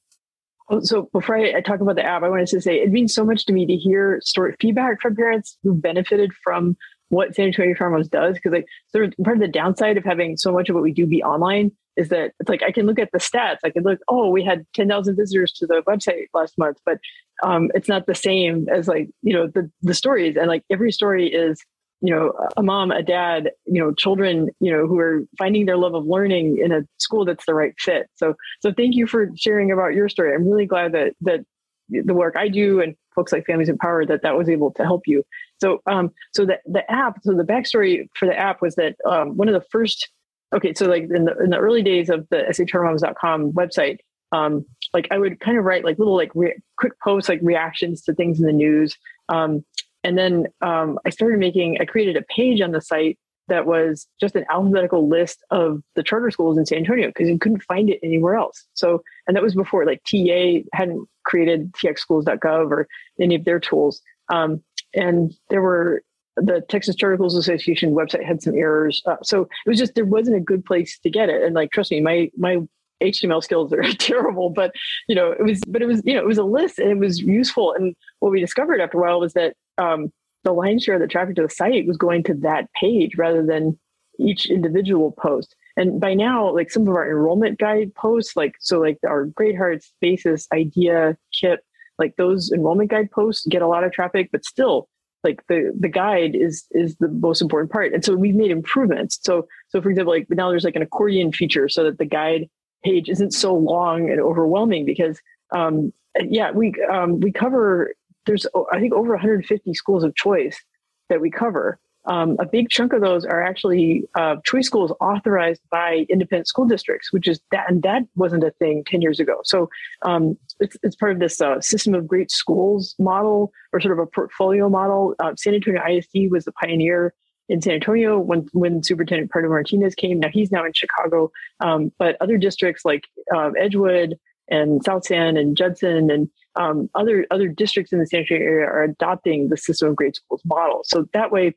Oh, 0.71 0.81
so 0.81 1.11
before 1.13 1.37
I, 1.37 1.61
talk 1.61 1.81
about 1.81 1.97
the 1.97 2.05
app, 2.05 2.23
I 2.23 2.29
wanted 2.29 2.47
to 2.49 2.61
say 2.61 2.77
it 2.77 2.91
means 2.91 3.13
so 3.13 3.25
much 3.25 3.45
to 3.47 3.53
me 3.53 3.67
to 3.67 3.77
hear 3.77 4.21
story 4.23 4.55
feedback 4.61 5.01
from 5.03 5.17
parents 5.17 5.59
who 5.63 5.75
benefited 5.75 6.33
from 6.43 6.77
what 7.09 7.35
San 7.35 7.47
Antonio 7.47 7.75
Charter 7.75 7.91
Moms 7.91 8.09
does. 8.09 8.37
Because 8.37 8.53
like 8.53 8.67
sort 8.89 9.05
of 9.05 9.15
part 9.23 9.37
of 9.37 9.41
the 9.43 9.49
downside 9.49 9.99
of 9.99 10.05
having 10.05 10.37
so 10.37 10.53
much 10.53 10.71
of 10.71 10.75
what 10.75 10.83
we 10.83 10.93
do 10.93 11.07
be 11.07 11.23
online 11.23 11.73
is 11.97 12.09
that 12.09 12.33
it's 12.41 12.49
like 12.49 12.63
I 12.63 12.73
can 12.73 12.87
look 12.87 12.99
at 12.99 13.13
the 13.13 13.19
stats. 13.19 13.59
I 13.63 13.71
can 13.71 13.83
look, 13.83 14.01
oh, 14.09 14.31
we 14.31 14.43
had 14.43 14.67
10,000 14.75 15.17
visitors 15.17 15.53
to 15.53 15.67
the 15.67 15.83
website 15.87 16.27
last 16.33 16.57
month, 16.57 16.79
but 16.87 16.99
um, 17.43 17.71
it's 17.75 17.89
not 17.89 18.07
the 18.07 18.15
same 18.15 18.69
as 18.69 18.89
like, 18.89 19.11
you 19.23 19.35
know, 19.35 19.47
the, 19.47 19.71
the 19.83 19.95
stories. 19.95 20.37
And 20.37 20.49
like 20.49 20.63
every 20.71 20.93
story 20.93 21.33
is, 21.33 21.61
you 22.01 22.15
know, 22.15 22.33
a 22.57 22.63
mom, 22.63 22.91
a 22.91 23.03
dad, 23.03 23.51
you 23.67 23.81
know, 23.81 23.93
children, 23.93 24.51
you 24.61 24.71
know, 24.71 24.87
who 24.87 24.99
are 24.99 25.23
finding 25.39 25.67
their 25.67 25.77
love 25.77 25.95
of 25.95 26.07
learning 26.07 26.59
in 26.59 26.73
a 26.73 26.83
school 26.99 27.25
that's 27.25 27.47
the 27.47 27.55
right 27.55 27.75
fit. 27.79 28.09
So, 28.17 28.35
so 28.61 28.73
thank 28.73 28.95
you 28.95 29.07
for 29.07 29.31
sharing 29.37 29.73
about 29.73 29.95
your 29.95 30.09
story. 30.09 30.35
I'm 30.35 30.49
really 30.49 30.67
glad 30.67 30.93
that, 30.93 31.15
that 31.23 31.41
the 31.89 32.15
work 32.15 32.37
I 32.37 32.49
do 32.49 32.81
and 32.81 32.95
folks 33.15 33.33
like 33.33 33.47
Families 33.47 33.69
Empowered 33.69 34.09
that 34.09 34.23
that 34.23 34.37
was 34.37 34.49
able 34.49 34.71
to 34.73 34.85
help 34.85 35.03
you. 35.07 35.23
So, 35.61 35.81
um, 35.87 36.11
so 36.35 36.45
the 36.45 36.59
the 36.67 36.91
app, 36.91 37.19
so 37.23 37.35
the 37.35 37.45
backstory 37.45 38.09
for 38.15 38.27
the 38.27 38.37
app 38.37 38.61
was 38.61 38.75
that 38.75 38.97
um, 39.09 39.37
one 39.37 39.49
of 39.49 39.55
the 39.55 39.67
first 39.71 40.11
okay, 40.55 40.75
so 40.75 40.87
like 40.87 41.05
in 41.05 41.25
the 41.25 41.37
in 41.39 41.51
the 41.51 41.59
early 41.59 41.83
days 41.83 42.11
of 42.11 42.27
the 42.31 42.45
sachartermoms.com 42.51 43.53
website, 43.53 43.99
um, 44.35 44.67
like 44.93 45.09
I 45.11 45.19
would 45.19 45.39
kind 45.41 45.59
of 45.59 45.65
write 45.65 45.85
like 45.85 45.99
little 45.99 46.17
like 46.17 46.33
re- 46.35 46.61
quick 46.77 46.99
posts, 47.01 47.29
like 47.29 47.41
reactions 47.43 48.03
to 48.03 48.15
things 48.15 48.41
in 48.41 48.47
the 48.47 48.53
news. 48.53 48.97
Um, 49.29 49.65
and 50.03 50.19
then 50.19 50.49
um, 50.61 50.99
I 51.07 51.11
started 51.11 51.39
making, 51.39 51.79
I 51.81 51.85
created 51.85 52.17
a 52.17 52.23
page 52.23 52.61
on 52.61 52.73
the 52.73 52.81
site 52.81 53.19
that 53.49 53.67
was 53.67 54.07
just 54.21 54.35
an 54.35 54.45
alphabetical 54.51 55.09
list 55.09 55.45
of 55.51 55.83
the 55.95 56.03
charter 56.03 56.31
schools 56.31 56.59
in 56.59 56.67
San 56.67 56.79
Antonio 56.79 57.09
because 57.09 57.29
you 57.29 57.39
couldn't 57.39 57.63
find 57.63 57.91
it 57.91 58.01
anywhere 58.03 58.35
else. 58.35 58.67
So, 58.75 59.03
and 59.27 59.37
that 59.37 59.43
was 59.43 59.55
before 59.55 59.87
like 59.87 60.03
TEA 60.05 60.65
hadn't 60.73 61.07
created 61.25 61.73
txschools.gov 61.73 62.71
or 62.71 62.89
any 63.21 63.35
of 63.35 63.45
their 63.45 63.61
tools. 63.61 64.01
Um, 64.33 64.63
and 64.95 65.33
there 65.51 65.63
were 65.63 66.03
the 66.37 66.63
Texas 66.69 66.97
Charter 66.97 67.17
Schools 67.17 67.37
Association 67.37 67.95
website 67.95 68.25
had 68.25 68.43
some 68.43 68.55
errors. 68.55 69.03
Uh, 69.07 69.17
so 69.23 69.43
it 69.43 69.69
was 69.69 69.79
just 69.79 69.95
there 69.95 70.05
wasn't 70.05 70.37
a 70.37 70.41
good 70.41 70.65
place 70.65 70.99
to 71.01 71.11
get 71.11 71.29
it. 71.29 71.43
And 71.43 71.55
like, 71.55 71.71
trust 71.71 71.93
me, 71.93 72.01
my 72.01 72.31
my 72.37 72.59
HTML 73.05 73.43
skills 73.43 73.73
are 73.73 73.83
terrible, 73.99 74.51
but 74.51 74.73
you 75.09 75.15
know, 75.15 75.33
it 75.33 75.43
was 75.43 75.61
but 75.67 75.83
it 75.83 75.87
was 75.87 76.03
you 76.05 76.15
know 76.15 76.21
it 76.21 76.27
was 76.27 76.39
a 76.39 76.45
list 76.45 76.79
and 76.79 76.91
it 76.91 76.99
was 76.99 77.21
useful. 77.21 77.73
And 77.73 77.95
what 78.21 78.33
we 78.33 78.41
discovered 78.41 78.81
after 78.81 78.99
a 78.99 79.01
while 79.01 79.21
was 79.21 79.33
that 79.35 79.55
um, 79.79 80.13
the 80.45 80.53
lion's 80.53 80.85
share 80.85 80.95
of 80.95 81.01
the 81.01 81.07
traffic 81.07 81.37
to 81.37 81.43
the 81.43 81.51
site 81.51 81.87
was 81.87 81.97
going 81.97 82.23
to 82.25 82.35
that 82.35 82.69
page 82.81 83.13
rather 83.17 83.45
than 83.45 83.79
each 84.19 84.47
individual 84.47 85.13
post. 85.13 85.57
And 85.77 86.01
by 86.01 86.15
now, 86.15 86.53
like 86.55 86.71
some 86.71 86.87
of 86.87 86.95
our 86.95 87.09
enrollment 87.09 87.59
guide 87.59 87.95
posts, 87.95 88.37
like 88.37 88.55
so, 88.61 88.81
like 88.81 88.99
our 89.07 89.25
Great 89.25 89.57
Hearts, 89.57 89.93
Basis, 90.01 90.47
Idea, 90.53 91.17
KIPP, 91.33 91.59
like 91.99 92.15
those 92.17 92.53
enrollment 92.53 92.91
guide 92.91 93.11
posts 93.11 93.47
get 93.49 93.63
a 93.63 93.67
lot 93.67 93.85
of 93.85 93.93
traffic, 93.93 94.29
but 94.31 94.45
still 94.45 94.89
like 95.25 95.43
the 95.49 95.75
the 95.79 95.89
guide 95.89 96.37
is 96.37 96.67
is 96.73 96.97
the 97.01 97.09
most 97.09 97.41
important 97.41 97.73
part 97.73 97.93
and 97.93 98.05
so 98.05 98.15
we've 98.15 98.35
made 98.35 98.51
improvements 98.51 99.19
so 99.23 99.49
so 99.69 99.81
for 99.81 99.89
example 99.89 100.13
like 100.13 100.27
now 100.29 100.51
there's 100.51 100.65
like 100.65 100.77
an 100.77 100.83
accordion 100.83 101.33
feature 101.33 101.69
so 101.69 101.83
that 101.83 101.99
the 101.99 102.05
guide 102.05 102.49
page 102.85 103.09
isn't 103.09 103.33
so 103.33 103.55
long 103.55 104.11
and 104.11 104.21
overwhelming 104.21 104.85
because 104.85 105.21
um 105.53 105.93
yeah 106.21 106.51
we 106.51 106.75
um 106.91 107.21
we 107.21 107.33
cover 107.33 107.95
there's 108.27 108.47
i 108.73 108.79
think 108.79 108.93
over 108.93 109.11
150 109.11 109.75
schools 109.75 110.05
of 110.05 110.15
choice 110.15 110.63
that 111.09 111.21
we 111.21 111.31
cover 111.31 111.79
um, 112.07 112.37
a 112.39 112.45
big 112.45 112.69
chunk 112.69 112.93
of 112.93 113.01
those 113.01 113.25
are 113.25 113.43
actually 113.43 114.05
uh, 114.15 114.37
choice 114.45 114.67
schools 114.67 114.93
authorized 115.01 115.63
by 115.71 116.07
independent 116.11 116.49
school 116.49 116.67
districts, 116.67 117.13
which 117.13 117.27
is 117.27 117.41
that, 117.51 117.71
and 117.71 117.83
that 117.83 118.03
wasn't 118.15 118.45
a 118.45 118.51
thing 118.51 118.85
10 118.87 119.01
years 119.01 119.21
ago. 119.21 119.41
So 119.45 119.71
um, 120.03 120.37
it's, 120.61 120.77
it's 120.83 120.97
part 120.97 121.13
of 121.13 121.19
this 121.19 121.41
uh, 121.41 121.61
system 121.61 121.95
of 121.95 122.07
great 122.07 122.31
schools 122.31 122.95
model 122.99 123.53
or 123.73 123.81
sort 123.81 123.93
of 123.93 123.99
a 123.99 124.07
portfolio 124.07 124.69
model. 124.69 125.15
Uh, 125.19 125.33
San 125.37 125.55
Antonio 125.55 125.81
ISD 125.83 126.31
was 126.31 126.45
the 126.45 126.53
pioneer 126.53 127.15
in 127.49 127.61
San 127.61 127.75
Antonio 127.75 128.19
when, 128.19 128.47
when 128.53 128.83
Superintendent 128.83 129.31
Pedro 129.31 129.51
Martinez 129.51 129.95
came. 129.95 130.21
Now 130.21 130.29
he's 130.33 130.51
now 130.51 130.65
in 130.65 130.73
Chicago, 130.73 131.31
um, 131.61 131.93
but 131.99 132.17
other 132.21 132.39
districts 132.39 132.85
like 132.85 133.05
uh, 133.35 133.51
Edgewood 133.59 134.19
and 134.49 134.83
South 134.85 135.05
San 135.07 135.37
and 135.37 135.57
Judson 135.57 136.11
and 136.11 136.29
um, 136.57 136.89
other 136.95 137.27
other 137.31 137.49
districts 137.49 137.93
in 137.93 137.99
the 137.99 138.07
San 138.07 138.21
Antonio 138.21 138.45
area 138.45 138.67
are 138.67 138.85
adopting 138.85 139.49
the 139.49 139.57
system 139.57 139.89
of 139.89 139.97
great 139.97 140.17
schools 140.17 140.43
model. 140.45 140.83
So 140.85 141.07
that 141.13 141.33
way, 141.33 141.55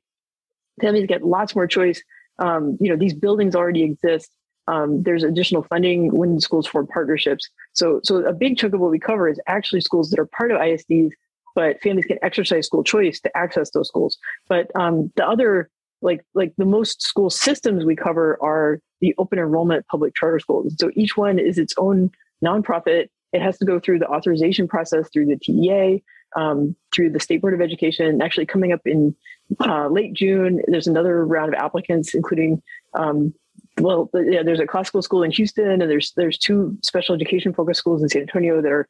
families 0.82 1.08
get 1.08 1.24
lots 1.24 1.56
more 1.56 1.68
choice. 1.68 2.02
Um, 2.40 2.78
you 2.80 2.90
know, 2.90 2.98
these 2.98 3.14
buildings 3.14 3.56
already 3.56 3.84
exist. 3.84 4.32
Um, 4.68 5.04
there's 5.04 5.24
additional 5.24 5.64
funding 5.64 6.14
when 6.16 6.40
schools 6.40 6.68
form 6.68 6.88
partnerships. 6.88 7.50
So, 7.74 8.02
so 8.04 8.18
a 8.26 8.34
big 8.34 8.58
chunk 8.58 8.74
of 8.74 8.82
what 8.82 8.92
we 8.92 9.00
cover 9.00 9.30
is 9.30 9.40
actually 9.48 9.82
schools 9.82 10.10
that 10.10 10.20
are 10.20 10.26
part 10.26 10.52
of 10.52 10.60
ISDs, 10.60 11.12
but 11.56 11.82
families 11.82 12.06
can 12.06 12.18
exercise 12.22 12.66
school 12.68 12.84
choice 12.84 13.20
to 13.22 13.38
access 13.38 13.72
those 13.72 13.88
schools. 13.88 14.18
But 14.50 14.70
um, 14.76 15.12
the 15.16 15.26
other, 15.26 15.70
like, 16.02 16.24
like 16.34 16.54
the 16.58 16.66
most 16.66 17.02
school 17.02 17.30
systems 17.30 17.86
we 17.86 17.96
cover 17.96 18.38
are 18.42 18.80
the 19.02 19.14
open 19.18 19.40
enrollment 19.40 19.86
public 19.88 20.16
charter 20.16 20.40
schools. 20.40 20.76
So 20.80 20.92
each 20.96 21.18
one 21.18 21.40
is 21.40 21.58
its 21.58 21.74
own 21.78 22.12
nonprofit. 22.44 23.08
It 23.34 23.42
has 23.42 23.58
to 23.60 23.66
go 23.66 23.80
through 23.80 24.00
the 24.00 24.08
authorization 24.08 24.68
process 24.68 25.10
through 25.10 25.28
the 25.28 25.38
TEA 25.38 26.04
um, 26.36 26.76
through 26.94 27.12
the 27.12 27.20
State 27.20 27.42
Board 27.42 27.54
of 27.54 27.62
Education. 27.62 28.22
Actually, 28.22 28.46
coming 28.46 28.72
up 28.72 28.82
in 28.86 29.16
uh, 29.60 29.88
late 29.88 30.14
June, 30.14 30.62
there's 30.68 30.88
another 30.88 31.26
round 31.26 31.54
of 31.54 31.60
applicants, 31.60 32.14
including 32.14 32.62
um, 32.94 33.34
well, 33.80 34.10
yeah, 34.14 34.44
there's 34.44 34.60
a 34.60 34.68
classical 34.68 35.02
school 35.02 35.24
in 35.24 35.32
Houston, 35.32 35.82
and 35.82 35.90
there's 35.90 36.14
there's 36.16 36.38
two 36.38 36.78
special 36.84 37.14
education 37.16 37.54
focused 37.54 37.80
schools 37.80 38.02
in 38.02 38.10
San 38.10 38.24
Antonio 38.24 38.62
that 38.62 38.72
are 38.72 38.88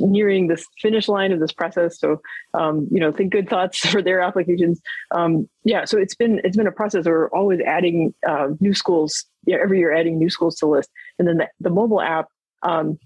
nearing 0.00 0.48
this 0.48 0.66
finish 0.80 1.08
line 1.08 1.32
of 1.32 1.40
this 1.40 1.52
process. 1.52 1.98
So, 1.98 2.20
um, 2.54 2.88
you 2.90 3.00
know, 3.00 3.12
think 3.12 3.32
good 3.32 3.48
thoughts 3.48 3.78
for 3.90 4.02
their 4.02 4.20
applications. 4.20 4.80
Um, 5.10 5.48
yeah, 5.64 5.84
so 5.84 5.98
it's 5.98 6.14
been 6.14 6.40
it's 6.44 6.56
been 6.56 6.66
a 6.66 6.72
process. 6.72 7.06
We're 7.06 7.28
always 7.30 7.60
adding 7.60 8.14
uh, 8.26 8.48
new 8.60 8.74
schools. 8.74 9.24
Every 9.48 9.78
year 9.78 9.94
adding 9.94 10.18
new 10.18 10.30
schools 10.30 10.56
to 10.56 10.66
the 10.66 10.70
list, 10.70 10.90
and 11.18 11.26
then 11.26 11.38
the, 11.38 11.48
the 11.60 11.70
mobile 11.70 12.00
app. 12.00 12.26
Um, 12.62 12.98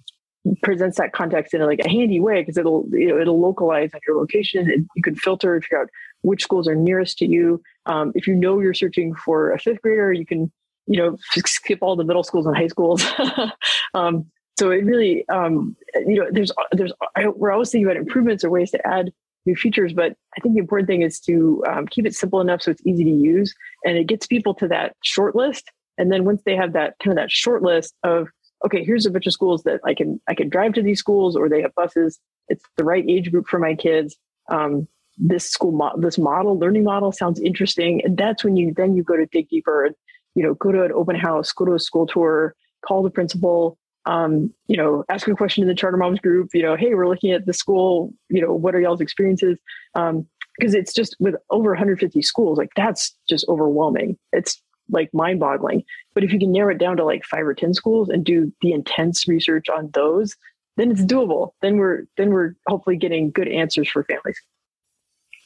presents 0.62 0.98
that 0.98 1.14
context 1.14 1.54
in 1.54 1.62
a, 1.62 1.64
like 1.64 1.78
a 1.78 1.88
handy 1.88 2.20
way 2.20 2.42
because 2.42 2.58
it'll 2.58 2.86
you 2.90 3.08
know 3.08 3.18
it'll 3.18 3.40
localize 3.40 3.94
on 3.94 4.00
your 4.06 4.14
location 4.14 4.86
you 4.94 5.02
can 5.02 5.14
filter 5.14 5.54
and 5.54 5.64
figure 5.64 5.80
out 5.80 5.88
which 6.24 6.42
schools 6.42 6.66
are 6.66 6.74
nearest 6.74 7.18
to 7.18 7.26
you. 7.26 7.62
Um, 7.86 8.12
if 8.14 8.26
you 8.26 8.34
know 8.34 8.58
you're 8.58 8.74
searching 8.74 9.14
for 9.14 9.52
a 9.52 9.58
fifth 9.58 9.82
grader, 9.82 10.12
you 10.12 10.26
can 10.26 10.50
you 10.86 10.98
know 10.98 11.16
skip 11.46 11.78
all 11.82 11.96
the 11.96 12.04
middle 12.04 12.24
schools 12.24 12.46
and 12.46 12.56
high 12.56 12.66
schools. 12.66 13.04
um, 13.94 14.26
so 14.58 14.70
it 14.70 14.84
really 14.84 15.26
um, 15.28 15.76
you 16.06 16.16
know 16.16 16.26
there's 16.30 16.52
there's 16.72 16.92
we're 17.34 17.52
always 17.52 17.70
thinking 17.70 17.86
about 17.86 17.96
improvements 17.96 18.44
or 18.44 18.50
ways 18.50 18.70
to 18.72 18.86
add 18.86 19.12
new 19.46 19.56
features, 19.56 19.92
but 19.92 20.16
I 20.36 20.40
think 20.40 20.54
the 20.54 20.60
important 20.60 20.88
thing 20.88 21.02
is 21.02 21.20
to 21.20 21.62
um, 21.68 21.86
keep 21.86 22.06
it 22.06 22.14
simple 22.14 22.40
enough 22.40 22.62
so 22.62 22.70
it's 22.70 22.86
easy 22.86 23.04
to 23.04 23.10
use 23.10 23.54
and 23.84 23.98
it 23.98 24.06
gets 24.06 24.26
people 24.26 24.54
to 24.54 24.68
that 24.68 24.96
short 25.02 25.36
list. 25.36 25.70
And 25.98 26.10
then 26.10 26.24
once 26.24 26.42
they 26.46 26.56
have 26.56 26.72
that 26.72 26.94
kind 26.98 27.12
of 27.12 27.22
that 27.22 27.30
short 27.30 27.62
list 27.62 27.94
of 28.02 28.28
okay, 28.64 28.82
here's 28.82 29.06
a 29.06 29.10
bunch 29.10 29.26
of 29.26 29.32
schools 29.32 29.62
that 29.64 29.80
I 29.84 29.94
can 29.94 30.20
I 30.28 30.34
can 30.34 30.48
drive 30.48 30.72
to 30.74 30.82
these 30.82 30.98
schools, 30.98 31.36
or 31.36 31.48
they 31.48 31.62
have 31.62 31.74
buses. 31.74 32.18
It's 32.48 32.64
the 32.76 32.84
right 32.84 33.04
age 33.08 33.30
group 33.30 33.46
for 33.46 33.58
my 33.58 33.74
kids. 33.74 34.16
Um, 34.50 34.88
this 35.16 35.48
school, 35.48 35.72
mo- 35.72 35.96
this 35.96 36.18
model, 36.18 36.58
learning 36.58 36.84
model 36.84 37.12
sounds 37.12 37.40
interesting, 37.40 38.02
and 38.04 38.16
that's 38.16 38.42
when 38.42 38.56
you 38.56 38.72
then 38.74 38.96
you 38.96 39.02
go 39.02 39.16
to 39.16 39.26
dig 39.26 39.48
deeper 39.48 39.90
you 40.34 40.42
know 40.42 40.54
go 40.54 40.72
to 40.72 40.82
an 40.82 40.92
open 40.92 41.16
house, 41.16 41.52
go 41.52 41.64
to 41.64 41.74
a 41.74 41.78
school 41.78 42.06
tour, 42.06 42.54
call 42.84 43.02
the 43.02 43.10
principal. 43.10 43.78
Um, 44.06 44.52
you 44.66 44.76
know, 44.76 45.04
ask 45.08 45.26
a 45.26 45.34
question 45.34 45.62
in 45.62 45.68
the 45.68 45.74
charter 45.74 45.96
moms 45.96 46.20
group. 46.20 46.50
You 46.52 46.62
know, 46.62 46.76
hey, 46.76 46.94
we're 46.94 47.08
looking 47.08 47.32
at 47.32 47.46
the 47.46 47.52
school. 47.52 48.12
You 48.28 48.42
know, 48.42 48.52
what 48.52 48.74
are 48.74 48.80
y'all's 48.80 49.00
experiences? 49.00 49.58
Um, 49.94 50.26
because 50.58 50.74
it's 50.74 50.92
just 50.92 51.16
with 51.18 51.34
over 51.50 51.70
150 51.70 52.22
schools, 52.22 52.58
like 52.58 52.70
that's 52.76 53.16
just 53.28 53.44
overwhelming. 53.48 54.16
It's 54.32 54.62
like 54.90 55.12
mind 55.12 55.40
boggling. 55.40 55.82
But 56.14 56.24
if 56.24 56.32
you 56.32 56.38
can 56.38 56.52
narrow 56.52 56.72
it 56.72 56.78
down 56.78 56.96
to 56.98 57.04
like 57.04 57.24
five 57.24 57.44
or 57.46 57.54
10 57.54 57.74
schools 57.74 58.08
and 58.08 58.24
do 58.24 58.52
the 58.60 58.72
intense 58.72 59.26
research 59.26 59.68
on 59.68 59.90
those, 59.94 60.36
then 60.76 60.90
it's 60.90 61.04
doable. 61.04 61.52
Then 61.62 61.78
we're 61.78 62.04
then 62.16 62.30
we're 62.30 62.54
hopefully 62.68 62.96
getting 62.96 63.30
good 63.30 63.48
answers 63.48 63.88
for 63.88 64.04
families. 64.04 64.40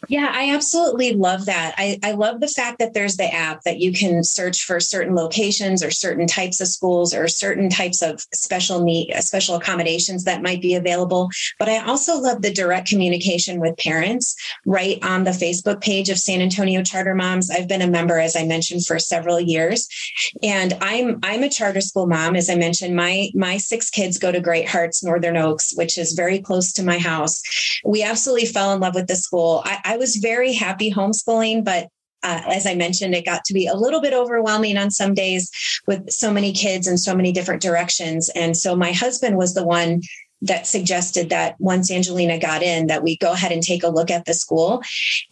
Yeah, 0.06 0.30
I 0.32 0.54
absolutely 0.54 1.14
love 1.14 1.46
that. 1.46 1.74
I, 1.76 1.98
I 2.04 2.12
love 2.12 2.40
the 2.40 2.46
fact 2.46 2.78
that 2.78 2.94
there's 2.94 3.16
the 3.16 3.32
app 3.34 3.62
that 3.64 3.78
you 3.78 3.92
can 3.92 4.22
search 4.22 4.64
for 4.64 4.78
certain 4.78 5.16
locations 5.16 5.82
or 5.82 5.90
certain 5.90 6.28
types 6.28 6.60
of 6.60 6.68
schools 6.68 7.12
or 7.12 7.26
certain 7.26 7.68
types 7.68 8.00
of 8.00 8.20
special 8.32 8.84
need, 8.84 9.12
uh, 9.12 9.20
special 9.20 9.56
accommodations 9.56 10.22
that 10.24 10.40
might 10.40 10.62
be 10.62 10.76
available. 10.76 11.28
But 11.58 11.68
I 11.68 11.84
also 11.84 12.16
love 12.16 12.42
the 12.42 12.52
direct 12.52 12.88
communication 12.88 13.58
with 13.58 13.76
parents 13.76 14.36
right 14.64 15.02
on 15.02 15.24
the 15.24 15.32
Facebook 15.32 15.80
page 15.80 16.10
of 16.10 16.18
San 16.18 16.40
Antonio 16.40 16.84
Charter 16.84 17.16
Moms. 17.16 17.50
I've 17.50 17.68
been 17.68 17.82
a 17.82 17.90
member, 17.90 18.20
as 18.20 18.36
I 18.36 18.44
mentioned, 18.44 18.86
for 18.86 19.00
several 19.00 19.40
years, 19.40 19.88
and 20.44 20.74
I'm 20.80 21.18
I'm 21.24 21.42
a 21.42 21.50
charter 21.50 21.80
school 21.80 22.06
mom. 22.06 22.36
As 22.36 22.48
I 22.48 22.54
mentioned, 22.54 22.94
my 22.94 23.30
my 23.34 23.56
six 23.56 23.90
kids 23.90 24.18
go 24.18 24.30
to 24.30 24.40
Great 24.40 24.68
Hearts 24.68 25.02
Northern 25.02 25.36
Oaks, 25.36 25.74
which 25.74 25.98
is 25.98 26.12
very 26.12 26.38
close 26.38 26.72
to 26.74 26.84
my 26.84 26.98
house. 26.98 27.42
We 27.84 28.04
absolutely 28.04 28.46
fell 28.46 28.72
in 28.72 28.80
love 28.80 28.94
with 28.94 29.08
the 29.08 29.16
school. 29.16 29.62
I, 29.64 29.87
I 29.88 29.96
was 29.96 30.16
very 30.16 30.52
happy 30.52 30.92
homeschooling, 30.92 31.64
but 31.64 31.88
uh, 32.22 32.42
as 32.46 32.66
I 32.66 32.74
mentioned, 32.74 33.14
it 33.14 33.24
got 33.24 33.44
to 33.44 33.54
be 33.54 33.66
a 33.66 33.74
little 33.74 34.02
bit 34.02 34.12
overwhelming 34.12 34.76
on 34.76 34.90
some 34.90 35.14
days 35.14 35.50
with 35.86 36.10
so 36.10 36.30
many 36.30 36.52
kids 36.52 36.86
and 36.86 37.00
so 37.00 37.14
many 37.14 37.32
different 37.32 37.62
directions. 37.62 38.28
And 38.30 38.54
so 38.54 38.76
my 38.76 38.92
husband 38.92 39.38
was 39.38 39.54
the 39.54 39.64
one 39.64 40.02
that 40.42 40.66
suggested 40.66 41.30
that 41.30 41.56
once 41.58 41.90
Angelina 41.90 42.38
got 42.38 42.62
in, 42.62 42.86
that 42.86 43.02
we 43.02 43.16
go 43.16 43.32
ahead 43.32 43.52
and 43.52 43.62
take 43.62 43.82
a 43.82 43.88
look 43.88 44.10
at 44.10 44.24
the 44.24 44.34
school. 44.34 44.82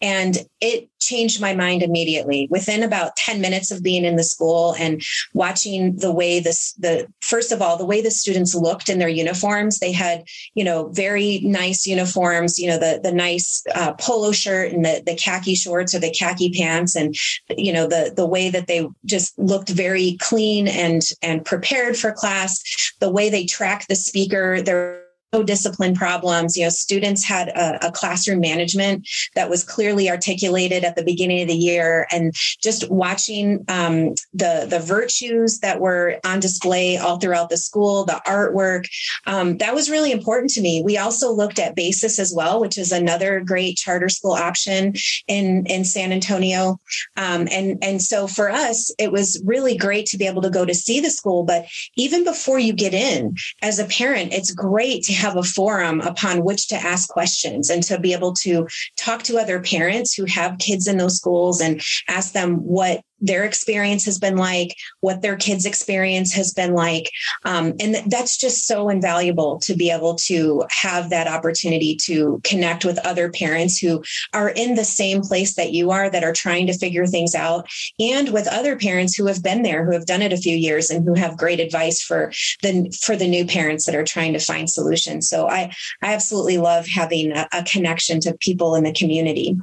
And 0.01 0.39
it 0.61 0.89
changed 1.01 1.41
my 1.41 1.55
mind 1.55 1.83
immediately. 1.83 2.49
Within 2.51 2.83
about 2.83 3.15
10 3.17 3.41
minutes 3.41 3.71
of 3.71 3.83
being 3.83 4.05
in 4.05 4.17
the 4.17 4.25
school 4.25 4.75
and 4.79 5.01
watching 5.35 5.97
the 5.97 6.13
way 6.13 6.41
this, 6.41 6.73
the 6.75 7.07
first 7.21 7.53
of 7.53 7.63
all, 7.63 7.77
the 7.77 7.87
way 7.87 8.01
the 8.01 8.11
students 8.11 8.55
looked 8.55 8.89
in 8.89 8.99
their 8.99 9.09
uniforms, 9.09 9.79
they 9.79 9.93
had, 9.93 10.25
you 10.55 10.65
know, 10.65 10.89
very 10.89 11.41
nice 11.45 11.87
uniforms, 11.87 12.59
you 12.59 12.69
know, 12.69 12.79
the, 12.79 13.01
the 13.03 13.13
nice 13.13 13.63
uh, 13.75 13.93
polo 13.95 14.33
shirt 14.33 14.73
and 14.73 14.85
the, 14.85 15.03
the 15.07 15.15
khaki 15.15 15.55
shorts 15.55 15.95
or 15.95 16.01
the 16.01 16.11
khaki 16.11 16.51
pants. 16.51 16.97
And, 16.97 17.15
you 17.57 17.73
know, 17.73 17.87
the, 17.87 18.13
the 18.15 18.27
way 18.27 18.51
that 18.51 18.67
they 18.67 18.87
just 19.05 19.39
looked 19.39 19.69
very 19.69 20.17
clean 20.21 20.67
and, 20.67 21.03
and 21.23 21.45
prepared 21.45 21.97
for 21.97 22.11
class, 22.11 22.63
the 22.99 23.11
way 23.11 23.31
they 23.31 23.47
track 23.47 23.87
the 23.87 23.95
speaker, 23.95 24.61
their 24.61 24.96
discipline 25.33 25.95
problems. 25.95 26.57
You 26.57 26.65
know, 26.65 26.71
students 26.71 27.25
had 27.25 27.49
a, 27.49 27.89
a, 27.89 27.93
classroom 27.93 28.41
management 28.41 29.09
that 29.35 29.51
was 29.51 29.65
clearly 29.65 30.09
articulated 30.09 30.85
at 30.85 30.97
the 30.97 31.03
beginning 31.03 31.43
of 31.43 31.49
the 31.49 31.55
year, 31.55 32.07
and 32.11 32.33
just 32.63 32.91
watching 32.91 33.65
um, 33.69 34.15
the 34.33 34.67
the 34.69 34.81
virtues 34.81 35.61
that 35.61 35.81
were 35.81 36.19
on 36.25 36.41
display 36.41 36.97
all 36.97 37.19
throughout 37.19 37.51
the 37.51 37.57
school, 37.57 38.05
the 38.05 38.21
artwork, 38.27 38.87
um, 39.27 39.59
that 39.59 39.75
was 39.75 39.91
really 39.91 40.13
important 40.13 40.51
to 40.53 40.61
me. 40.61 40.83
We 40.85 40.97
also 40.97 41.33
looked 41.33 41.59
at 41.59 41.77
BASIS 41.77 42.19
as 42.19 42.33
well, 42.35 42.61
which 42.61 42.79
is 42.79 42.93
another 42.93 43.41
great 43.41 43.77
charter 43.77 44.09
school 44.09 44.33
option 44.33 44.95
in 45.27 45.67
in 45.67 45.85
San 45.85 46.13
Antonio, 46.13 46.79
um, 47.17 47.49
and 47.51 47.83
and 47.83 48.01
so 48.01 48.27
for 48.27 48.51
us, 48.51 48.93
it 48.99 49.13
was 49.13 49.43
really 49.45 49.77
great 49.77 50.07
to 50.07 50.19
be 50.19 50.27
able 50.27 50.43
to 50.43 50.51
go 50.51 50.65
to 50.65 50.75
see 50.75 51.01
the 51.01 51.11
school. 51.11 51.45
But 51.45 51.67
even 51.97 52.25
before 52.25 52.59
you 52.59 52.73
get 52.73 52.95
in, 52.95 53.35
as 53.63 53.79
a 53.79 53.87
parent, 53.87 54.33
it's 54.33 54.53
great 54.53 55.03
to 55.05 55.16
have 55.17 55.37
a 55.37 55.43
forum 55.43 56.01
upon 56.01 56.45
which 56.45 56.69
to 56.69 56.77
ask 56.77 57.09
questions 57.09 57.71
and 57.71 57.83
to 57.85 57.99
be 57.99 58.13
able 58.13 58.33
to 58.33 58.67
talk 58.97 59.23
to 59.25 59.39
other 59.39 59.61
parents 59.61 60.15
who 60.15 60.25
have 60.27 60.59
kids 60.59 60.87
in 60.87 60.97
those 60.97 61.17
schools 61.17 61.61
and 61.61 61.81
ask 62.09 62.33
them 62.33 62.57
what 62.57 63.03
their 63.21 63.45
experience 63.45 64.05
has 64.05 64.19
been 64.19 64.37
like, 64.37 64.77
what 65.01 65.23
their 65.23 65.37
kids' 65.37 65.67
experience 65.67 66.33
has 66.35 66.53
been 66.53 66.75
like. 66.75 67.11
Um, 67.45 67.75
and 67.81 67.97
that's 68.11 68.37
just 68.37 68.67
so 68.67 68.89
invaluable 68.89 69.59
to 69.61 69.75
be 69.75 69.91
able 69.91 70.17
to 70.17 70.65
have 70.71 71.11
that 71.11 71.27
opportunity 71.27 71.97
to 72.03 72.41
connect 72.45 72.85
with 72.85 72.99
other 73.07 73.31
parents 73.31 73.79
who 73.79 74.03
are 74.33 74.51
in 74.51 74.75
the 74.75 74.85
same 74.85 75.23
place 75.23 75.55
that 75.55 75.73
you 75.73 75.91
are, 75.91 76.11
that 76.11 76.25
are 76.25 76.33
trying 76.33 76.67
to 76.67 76.79
figure 76.79 77.07
things 77.07 77.35
out, 77.35 77.67
and 77.99 78.33
with 78.33 78.47
other 78.49 78.77
parents 78.77 79.17
who 79.17 79.27
have 79.27 79.43
been 79.43 79.63
there, 79.63 79.85
who 79.85 79.93
have 79.93 80.07
done 80.07 80.23
it 80.23 80.33
a 80.33 80.37
few 80.37 80.57
years 80.57 80.91
and 80.91 81.05
who 81.05 81.15
have 81.15 81.37
great 81.37 81.61
advice 81.61 82.03
for 82.03 82.33
the 82.63 82.91
for 83.03 83.17
the 83.17 83.29
new 83.29 83.47
parents 83.47 83.87
that 83.87 83.95
are 83.95 84.05
trying 84.05 84.33
to 84.33 84.39
find 84.39 84.69
solutions. 84.69 85.29
So 85.29 85.49
I, 85.49 85.73
I 86.03 86.15
absolutely 86.15 86.59
love 86.59 86.87
having 86.87 87.33
a, 87.33 87.49
a 87.53 87.63
connection 87.65 88.21
to 88.21 88.37
people 88.39 88.75
in 88.75 88.85
the 88.85 88.93
community. 88.93 89.57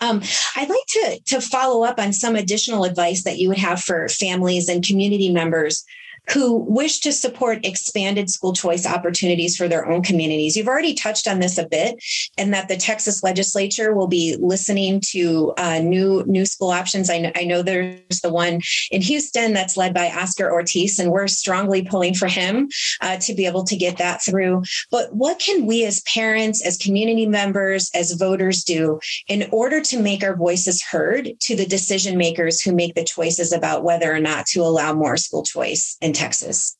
Um, 0.00 0.22
I'd 0.56 0.68
like 0.68 0.86
to, 0.88 1.20
to 1.26 1.40
follow 1.40 1.84
up 1.84 1.98
on 1.98 2.12
some 2.12 2.36
additional 2.36 2.84
advice 2.84 3.24
that 3.24 3.38
you 3.38 3.48
would 3.48 3.58
have 3.58 3.80
for 3.80 4.08
families 4.08 4.68
and 4.68 4.86
community 4.86 5.30
members 5.30 5.84
who 6.32 6.56
wish 6.56 7.00
to 7.00 7.12
support 7.12 7.64
expanded 7.64 8.30
school 8.30 8.52
choice 8.52 8.86
opportunities 8.86 9.56
for 9.56 9.68
their 9.68 9.88
own 9.88 10.02
communities. 10.02 10.56
You've 10.56 10.68
already 10.68 10.94
touched 10.94 11.26
on 11.26 11.40
this 11.40 11.58
a 11.58 11.66
bit, 11.66 12.02
and 12.36 12.52
that 12.52 12.68
the 12.68 12.76
Texas 12.76 13.22
legislature 13.22 13.94
will 13.94 14.08
be 14.08 14.36
listening 14.40 15.00
to 15.12 15.52
uh, 15.56 15.78
new 15.78 16.24
new 16.26 16.44
school 16.44 16.70
options. 16.70 17.10
I 17.10 17.18
know, 17.18 17.32
I 17.34 17.44
know 17.44 17.62
there's 17.62 18.20
the 18.22 18.32
one 18.32 18.60
in 18.90 19.00
Houston 19.02 19.52
that's 19.52 19.76
led 19.76 19.94
by 19.94 20.10
Oscar 20.10 20.50
Ortiz, 20.50 20.98
and 20.98 21.10
we're 21.10 21.28
strongly 21.28 21.82
pulling 21.82 22.14
for 22.14 22.28
him 22.28 22.68
uh, 23.00 23.16
to 23.18 23.34
be 23.34 23.46
able 23.46 23.64
to 23.64 23.76
get 23.76 23.98
that 23.98 24.22
through. 24.22 24.62
But 24.90 25.14
what 25.14 25.38
can 25.38 25.66
we 25.66 25.84
as 25.84 26.02
parents, 26.02 26.64
as 26.64 26.76
community 26.76 27.26
members, 27.26 27.90
as 27.94 28.12
voters 28.12 28.64
do 28.64 29.00
in 29.28 29.48
order 29.50 29.80
to 29.80 30.00
make 30.00 30.22
our 30.22 30.36
voices 30.36 30.82
heard 30.82 31.30
to 31.40 31.56
the 31.56 31.66
decision 31.66 32.18
makers 32.18 32.60
who 32.60 32.74
make 32.74 32.94
the 32.94 33.04
choices 33.04 33.52
about 33.52 33.84
whether 33.84 34.12
or 34.12 34.20
not 34.20 34.46
to 34.46 34.60
allow 34.60 34.92
more 34.92 35.16
school 35.16 35.42
choice 35.42 35.96
and 36.02 36.14
Texas? 36.18 36.76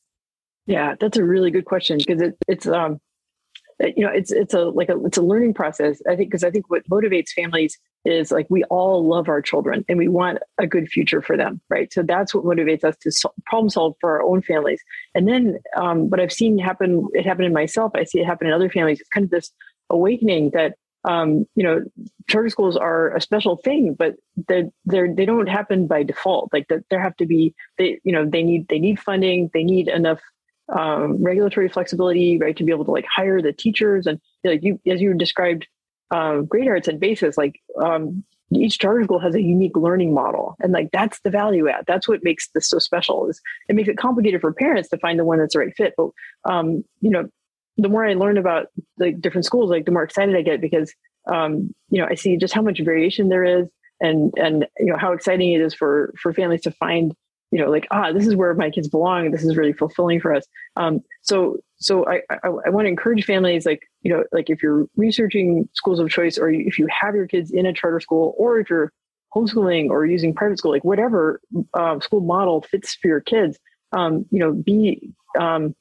Yeah, 0.65 0.95
that's 0.99 1.17
a 1.17 1.23
really 1.23 1.51
good 1.51 1.65
question 1.65 1.97
because 1.97 2.21
it, 2.21 2.37
it's 2.47 2.67
um, 2.67 2.99
you 3.79 4.05
know, 4.05 4.11
it's 4.11 4.31
it's 4.31 4.53
a 4.53 4.65
like 4.65 4.89
a 4.89 5.03
it's 5.05 5.17
a 5.17 5.21
learning 5.21 5.53
process. 5.53 6.01
I 6.07 6.15
think 6.15 6.29
because 6.29 6.43
I 6.43 6.51
think 6.51 6.69
what 6.69 6.87
motivates 6.89 7.29
families 7.29 7.77
is 8.05 8.31
like 8.31 8.47
we 8.49 8.63
all 8.65 9.07
love 9.07 9.29
our 9.29 9.41
children 9.41 9.83
and 9.87 9.97
we 9.97 10.07
want 10.07 10.39
a 10.57 10.67
good 10.67 10.89
future 10.89 11.21
for 11.21 11.37
them, 11.37 11.61
right? 11.69 11.91
So 11.91 12.03
that's 12.03 12.33
what 12.33 12.43
motivates 12.43 12.83
us 12.83 12.95
to 13.01 13.11
sol- 13.11 13.33
problem 13.45 13.69
solve 13.69 13.95
for 13.99 14.11
our 14.11 14.23
own 14.23 14.41
families. 14.41 14.81
And 15.15 15.27
then 15.27 15.59
um, 15.75 16.09
what 16.09 16.19
I've 16.19 16.31
seen 16.31 16.57
happen, 16.57 17.07
it 17.13 17.25
happened 17.25 17.45
in 17.45 17.53
myself. 17.53 17.91
I 17.95 18.03
see 18.03 18.19
it 18.19 18.25
happen 18.25 18.47
in 18.47 18.53
other 18.53 18.69
families. 18.69 18.99
It's 18.99 19.09
kind 19.09 19.23
of 19.23 19.29
this 19.29 19.51
awakening 19.89 20.51
that 20.53 20.75
um, 21.03 21.45
you 21.55 21.63
know, 21.63 21.81
charter 22.27 22.49
schools 22.49 22.75
are 22.77 23.15
a 23.15 23.21
special 23.21 23.57
thing, 23.57 23.95
but 23.97 24.15
they're, 24.47 24.69
they're, 24.85 25.13
they 25.13 25.25
don't 25.25 25.47
happen 25.47 25.87
by 25.87 26.03
default. 26.03 26.51
Like 26.51 26.67
that, 26.67 26.83
there 26.89 27.01
have 27.01 27.15
to 27.17 27.25
be, 27.25 27.55
they, 27.77 27.99
you 28.03 28.11
know, 28.11 28.25
they 28.25 28.43
need, 28.43 28.67
they 28.67 28.79
need 28.79 28.99
funding, 28.99 29.49
they 29.53 29.63
need 29.63 29.87
enough 29.87 30.19
um, 30.67 31.23
regulatory 31.23 31.69
flexibility, 31.69 32.37
right, 32.37 32.55
to 32.57 32.63
be 32.63 32.71
able 32.71 32.85
to 32.85 32.91
like 32.91 33.05
hire 33.05 33.41
the 33.41 33.53
teachers 33.53 34.07
and 34.07 34.19
like 34.43 34.63
you, 34.63 34.79
as 34.85 35.01
you 35.01 35.13
described, 35.13 35.67
um, 36.11 36.45
Great 36.45 36.67
Hearts 36.67 36.87
and 36.87 36.99
BASIS, 36.99 37.37
like 37.37 37.59
um, 37.81 38.23
each 38.51 38.79
charter 38.79 39.03
school 39.03 39.19
has 39.19 39.35
a 39.35 39.41
unique 39.41 39.77
learning 39.77 40.13
model, 40.13 40.55
and 40.59 40.71
like 40.73 40.89
that's 40.91 41.19
the 41.21 41.29
value 41.29 41.69
add. 41.69 41.85
That's 41.87 42.07
what 42.07 42.23
makes 42.23 42.49
this 42.49 42.67
so 42.67 42.79
special. 42.79 43.27
Is 43.29 43.41
it 43.67 43.75
makes 43.75 43.89
it 43.89 43.97
complicated 43.97 44.41
for 44.41 44.51
parents 44.53 44.89
to 44.89 44.97
find 44.97 45.19
the 45.19 45.25
one 45.25 45.39
that's 45.39 45.53
the 45.53 45.59
right 45.59 45.75
fit. 45.75 45.93
But 45.95 46.09
um, 46.45 46.83
you 46.99 47.11
know, 47.11 47.29
the 47.81 47.89
more 47.89 48.05
I 48.05 48.13
learn 48.13 48.37
about 48.37 48.67
the 48.97 49.11
different 49.11 49.45
schools, 49.45 49.69
like 49.69 49.85
the 49.85 49.91
more 49.91 50.03
excited 50.03 50.35
I 50.35 50.41
get 50.41 50.61
because 50.61 50.93
um, 51.27 51.73
you 51.89 52.01
know 52.01 52.07
I 52.09 52.15
see 52.15 52.37
just 52.37 52.53
how 52.53 52.61
much 52.61 52.79
variation 52.79 53.29
there 53.29 53.43
is, 53.43 53.67
and 53.99 54.33
and 54.37 54.67
you 54.77 54.87
know 54.87 54.97
how 54.97 55.13
exciting 55.13 55.53
it 55.53 55.61
is 55.61 55.73
for 55.73 56.13
for 56.21 56.33
families 56.33 56.61
to 56.61 56.71
find 56.71 57.13
you 57.51 57.59
know 57.59 57.69
like 57.69 57.87
ah 57.91 58.11
this 58.11 58.27
is 58.27 58.35
where 58.35 58.53
my 58.53 58.69
kids 58.69 58.87
belong. 58.87 59.31
This 59.31 59.43
is 59.43 59.57
really 59.57 59.73
fulfilling 59.73 60.19
for 60.19 60.33
us. 60.33 60.45
Um, 60.75 61.01
so 61.21 61.57
so 61.77 62.05
I, 62.07 62.21
I, 62.29 62.47
I 62.65 62.69
want 62.69 62.85
to 62.85 62.89
encourage 62.89 63.25
families 63.25 63.65
like 63.65 63.83
you 64.01 64.11
know 64.11 64.23
like 64.31 64.49
if 64.49 64.61
you're 64.61 64.87
researching 64.95 65.69
schools 65.73 65.99
of 65.99 66.09
choice 66.09 66.37
or 66.37 66.49
if 66.49 66.77
you 66.77 66.87
have 66.87 67.15
your 67.15 67.27
kids 67.27 67.51
in 67.51 67.65
a 67.65 67.73
charter 67.73 67.99
school 67.99 68.35
or 68.37 68.59
if 68.59 68.69
you're 68.69 68.91
homeschooling 69.33 69.89
or 69.89 70.05
using 70.05 70.33
private 70.33 70.57
school 70.57 70.71
like 70.71 70.83
whatever 70.83 71.39
uh, 71.75 71.99
school 71.99 72.19
model 72.19 72.61
fits 72.61 72.95
for 72.95 73.07
your 73.07 73.21
kids 73.21 73.59
um, 73.93 74.25
you 74.31 74.39
know 74.39 74.51
be 74.51 75.11
um, 75.39 75.75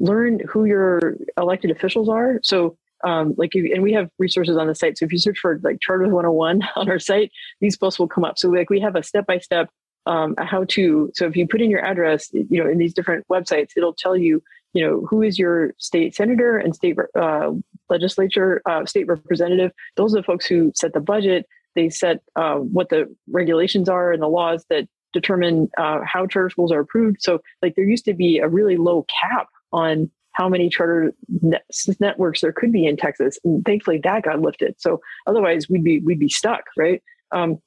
learn 0.00 0.40
who 0.48 0.64
your 0.64 1.16
elected 1.36 1.70
officials 1.70 2.08
are. 2.08 2.40
So, 2.42 2.76
um, 3.04 3.34
like, 3.38 3.54
if, 3.54 3.72
and 3.72 3.82
we 3.82 3.92
have 3.92 4.10
resources 4.18 4.56
on 4.56 4.66
the 4.66 4.74
site. 4.74 4.98
So 4.98 5.04
if 5.04 5.12
you 5.12 5.18
search 5.18 5.38
for 5.38 5.60
like 5.62 5.78
Charter 5.80 6.04
101 6.04 6.62
on 6.76 6.90
our 6.90 6.98
site, 6.98 7.30
these 7.60 7.76
posts 7.76 7.98
will 7.98 8.08
come 8.08 8.24
up. 8.24 8.38
So 8.38 8.48
like 8.48 8.70
we 8.70 8.80
have 8.80 8.96
a 8.96 9.02
step 9.02 9.26
by 9.26 9.38
step 9.38 9.70
how 10.06 10.64
to. 10.68 11.10
So 11.14 11.26
if 11.26 11.36
you 11.36 11.46
put 11.46 11.60
in 11.60 11.70
your 11.70 11.84
address, 11.84 12.30
you 12.32 12.62
know, 12.62 12.68
in 12.68 12.78
these 12.78 12.94
different 12.94 13.26
websites, 13.28 13.70
it'll 13.76 13.94
tell 13.94 14.16
you, 14.16 14.42
you 14.72 14.84
know, 14.84 15.06
who 15.08 15.22
is 15.22 15.38
your 15.38 15.74
state 15.78 16.14
senator 16.14 16.58
and 16.58 16.74
state 16.74 16.96
uh, 17.14 17.52
legislature, 17.88 18.62
uh, 18.66 18.86
state 18.86 19.06
representative. 19.06 19.72
Those 19.96 20.14
are 20.14 20.18
the 20.18 20.24
folks 20.24 20.46
who 20.46 20.72
set 20.74 20.92
the 20.92 21.00
budget. 21.00 21.46
They 21.74 21.90
set 21.90 22.22
uh, 22.36 22.56
what 22.56 22.88
the 22.88 23.14
regulations 23.28 23.88
are 23.88 24.12
and 24.12 24.22
the 24.22 24.28
laws 24.28 24.64
that 24.70 24.88
determine 25.12 25.70
uh, 25.76 26.00
how 26.04 26.26
charter 26.26 26.50
schools 26.50 26.72
are 26.72 26.80
approved. 26.80 27.18
So, 27.20 27.40
like, 27.62 27.74
there 27.74 27.84
used 27.84 28.04
to 28.04 28.14
be 28.14 28.38
a 28.38 28.48
really 28.48 28.76
low 28.76 29.04
cap 29.20 29.48
on 29.72 30.10
how 30.32 30.48
many 30.48 30.68
charter 30.68 31.12
net- 31.28 31.64
networks 31.98 32.40
there 32.40 32.52
could 32.52 32.72
be 32.72 32.86
in 32.86 32.96
Texas. 32.96 33.38
And 33.44 33.64
thankfully 33.64 34.00
that 34.04 34.22
got 34.22 34.40
lifted. 34.40 34.74
So 34.78 35.00
otherwise 35.26 35.68
we'd 35.68 35.84
be, 35.84 36.00
we'd 36.00 36.18
be 36.18 36.28
stuck. 36.28 36.64
Right. 36.76 37.02
Um, 37.32 37.58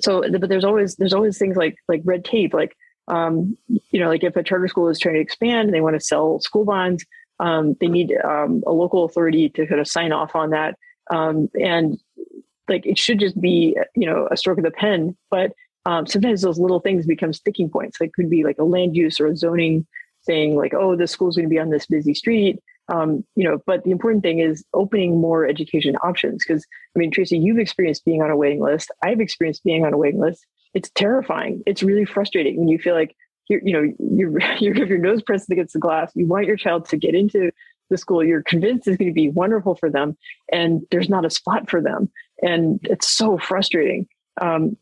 so, 0.00 0.22
but 0.30 0.48
there's 0.48 0.64
always, 0.64 0.96
there's 0.96 1.14
always 1.14 1.38
things 1.38 1.56
like, 1.56 1.76
like 1.88 2.02
red 2.04 2.24
tape, 2.24 2.54
like, 2.54 2.76
um, 3.08 3.56
you 3.90 3.98
know, 3.98 4.08
like 4.08 4.22
if 4.22 4.36
a 4.36 4.42
charter 4.42 4.68
school 4.68 4.88
is 4.88 4.98
trying 4.98 5.16
to 5.16 5.20
expand 5.20 5.68
and 5.68 5.74
they 5.74 5.80
want 5.80 5.98
to 5.98 6.04
sell 6.04 6.40
school 6.40 6.64
bonds, 6.64 7.04
um, 7.40 7.74
they 7.80 7.88
need 7.88 8.12
um, 8.24 8.62
a 8.66 8.72
local 8.72 9.04
authority 9.04 9.48
to 9.50 9.66
kind 9.66 9.80
of 9.80 9.88
sign 9.88 10.12
off 10.12 10.36
on 10.36 10.50
that. 10.50 10.76
Um, 11.10 11.48
and 11.58 11.98
like 12.68 12.86
it 12.86 12.98
should 12.98 13.18
just 13.18 13.40
be 13.40 13.76
you 13.96 14.06
know 14.06 14.28
a 14.30 14.36
stroke 14.36 14.58
of 14.58 14.64
the 14.64 14.70
pen 14.70 15.16
but 15.30 15.52
um, 15.86 16.06
sometimes 16.06 16.42
those 16.42 16.58
little 16.58 16.80
things 16.80 17.06
become 17.06 17.32
sticking 17.32 17.70
points 17.70 18.00
like 18.00 18.12
could 18.12 18.28
be 18.28 18.44
like 18.44 18.58
a 18.58 18.64
land 18.64 18.94
use 18.94 19.18
or 19.20 19.26
a 19.26 19.36
zoning 19.36 19.86
saying 20.28 20.56
like 20.56 20.74
oh 20.74 20.94
the 20.94 21.06
school's 21.06 21.36
going 21.36 21.48
to 21.48 21.50
be 21.50 21.58
on 21.58 21.70
this 21.70 21.86
busy 21.86 22.14
street 22.14 22.58
um, 22.90 23.24
you 23.36 23.44
know 23.44 23.58
but 23.66 23.84
the 23.84 23.90
important 23.90 24.22
thing 24.22 24.38
is 24.38 24.64
opening 24.74 25.20
more 25.20 25.46
education 25.46 25.96
options 26.02 26.44
because 26.46 26.64
i 26.94 26.98
mean 26.98 27.10
tracy 27.10 27.38
you've 27.38 27.58
experienced 27.58 28.04
being 28.04 28.22
on 28.22 28.30
a 28.30 28.36
waiting 28.36 28.60
list. 28.60 28.90
I've 29.02 29.20
experienced 29.20 29.64
being 29.64 29.84
on 29.84 29.92
a 29.92 29.98
waiting 29.98 30.20
list. 30.20 30.46
It's 30.74 30.90
terrifying. 30.90 31.62
It's 31.66 31.82
really 31.82 32.04
frustrating 32.04 32.58
when 32.58 32.68
you 32.68 32.78
feel 32.78 32.94
like 32.94 33.16
you're 33.48 33.60
you 33.64 33.72
know 33.72 33.92
you're 33.98 34.38
you 34.58 34.74
your 34.74 34.98
nose 34.98 35.22
pressed 35.22 35.50
against 35.50 35.72
the 35.72 35.78
glass. 35.78 36.12
You 36.14 36.26
want 36.26 36.46
your 36.46 36.56
child 36.56 36.88
to 36.90 36.96
get 36.96 37.14
into 37.14 37.50
the 37.90 37.96
school. 37.96 38.22
You're 38.22 38.42
convinced 38.42 38.86
is 38.86 38.96
going 38.96 39.08
to 39.08 39.14
be 39.14 39.30
wonderful 39.30 39.74
for 39.74 39.88
them 39.88 40.16
and 40.52 40.82
there's 40.90 41.08
not 41.08 41.24
a 41.24 41.30
spot 41.30 41.70
for 41.70 41.80
them. 41.80 42.10
And 42.42 42.80
it's 42.82 43.08
so 43.08 43.38
frustrating. 43.38 44.06
Um, 44.40 44.76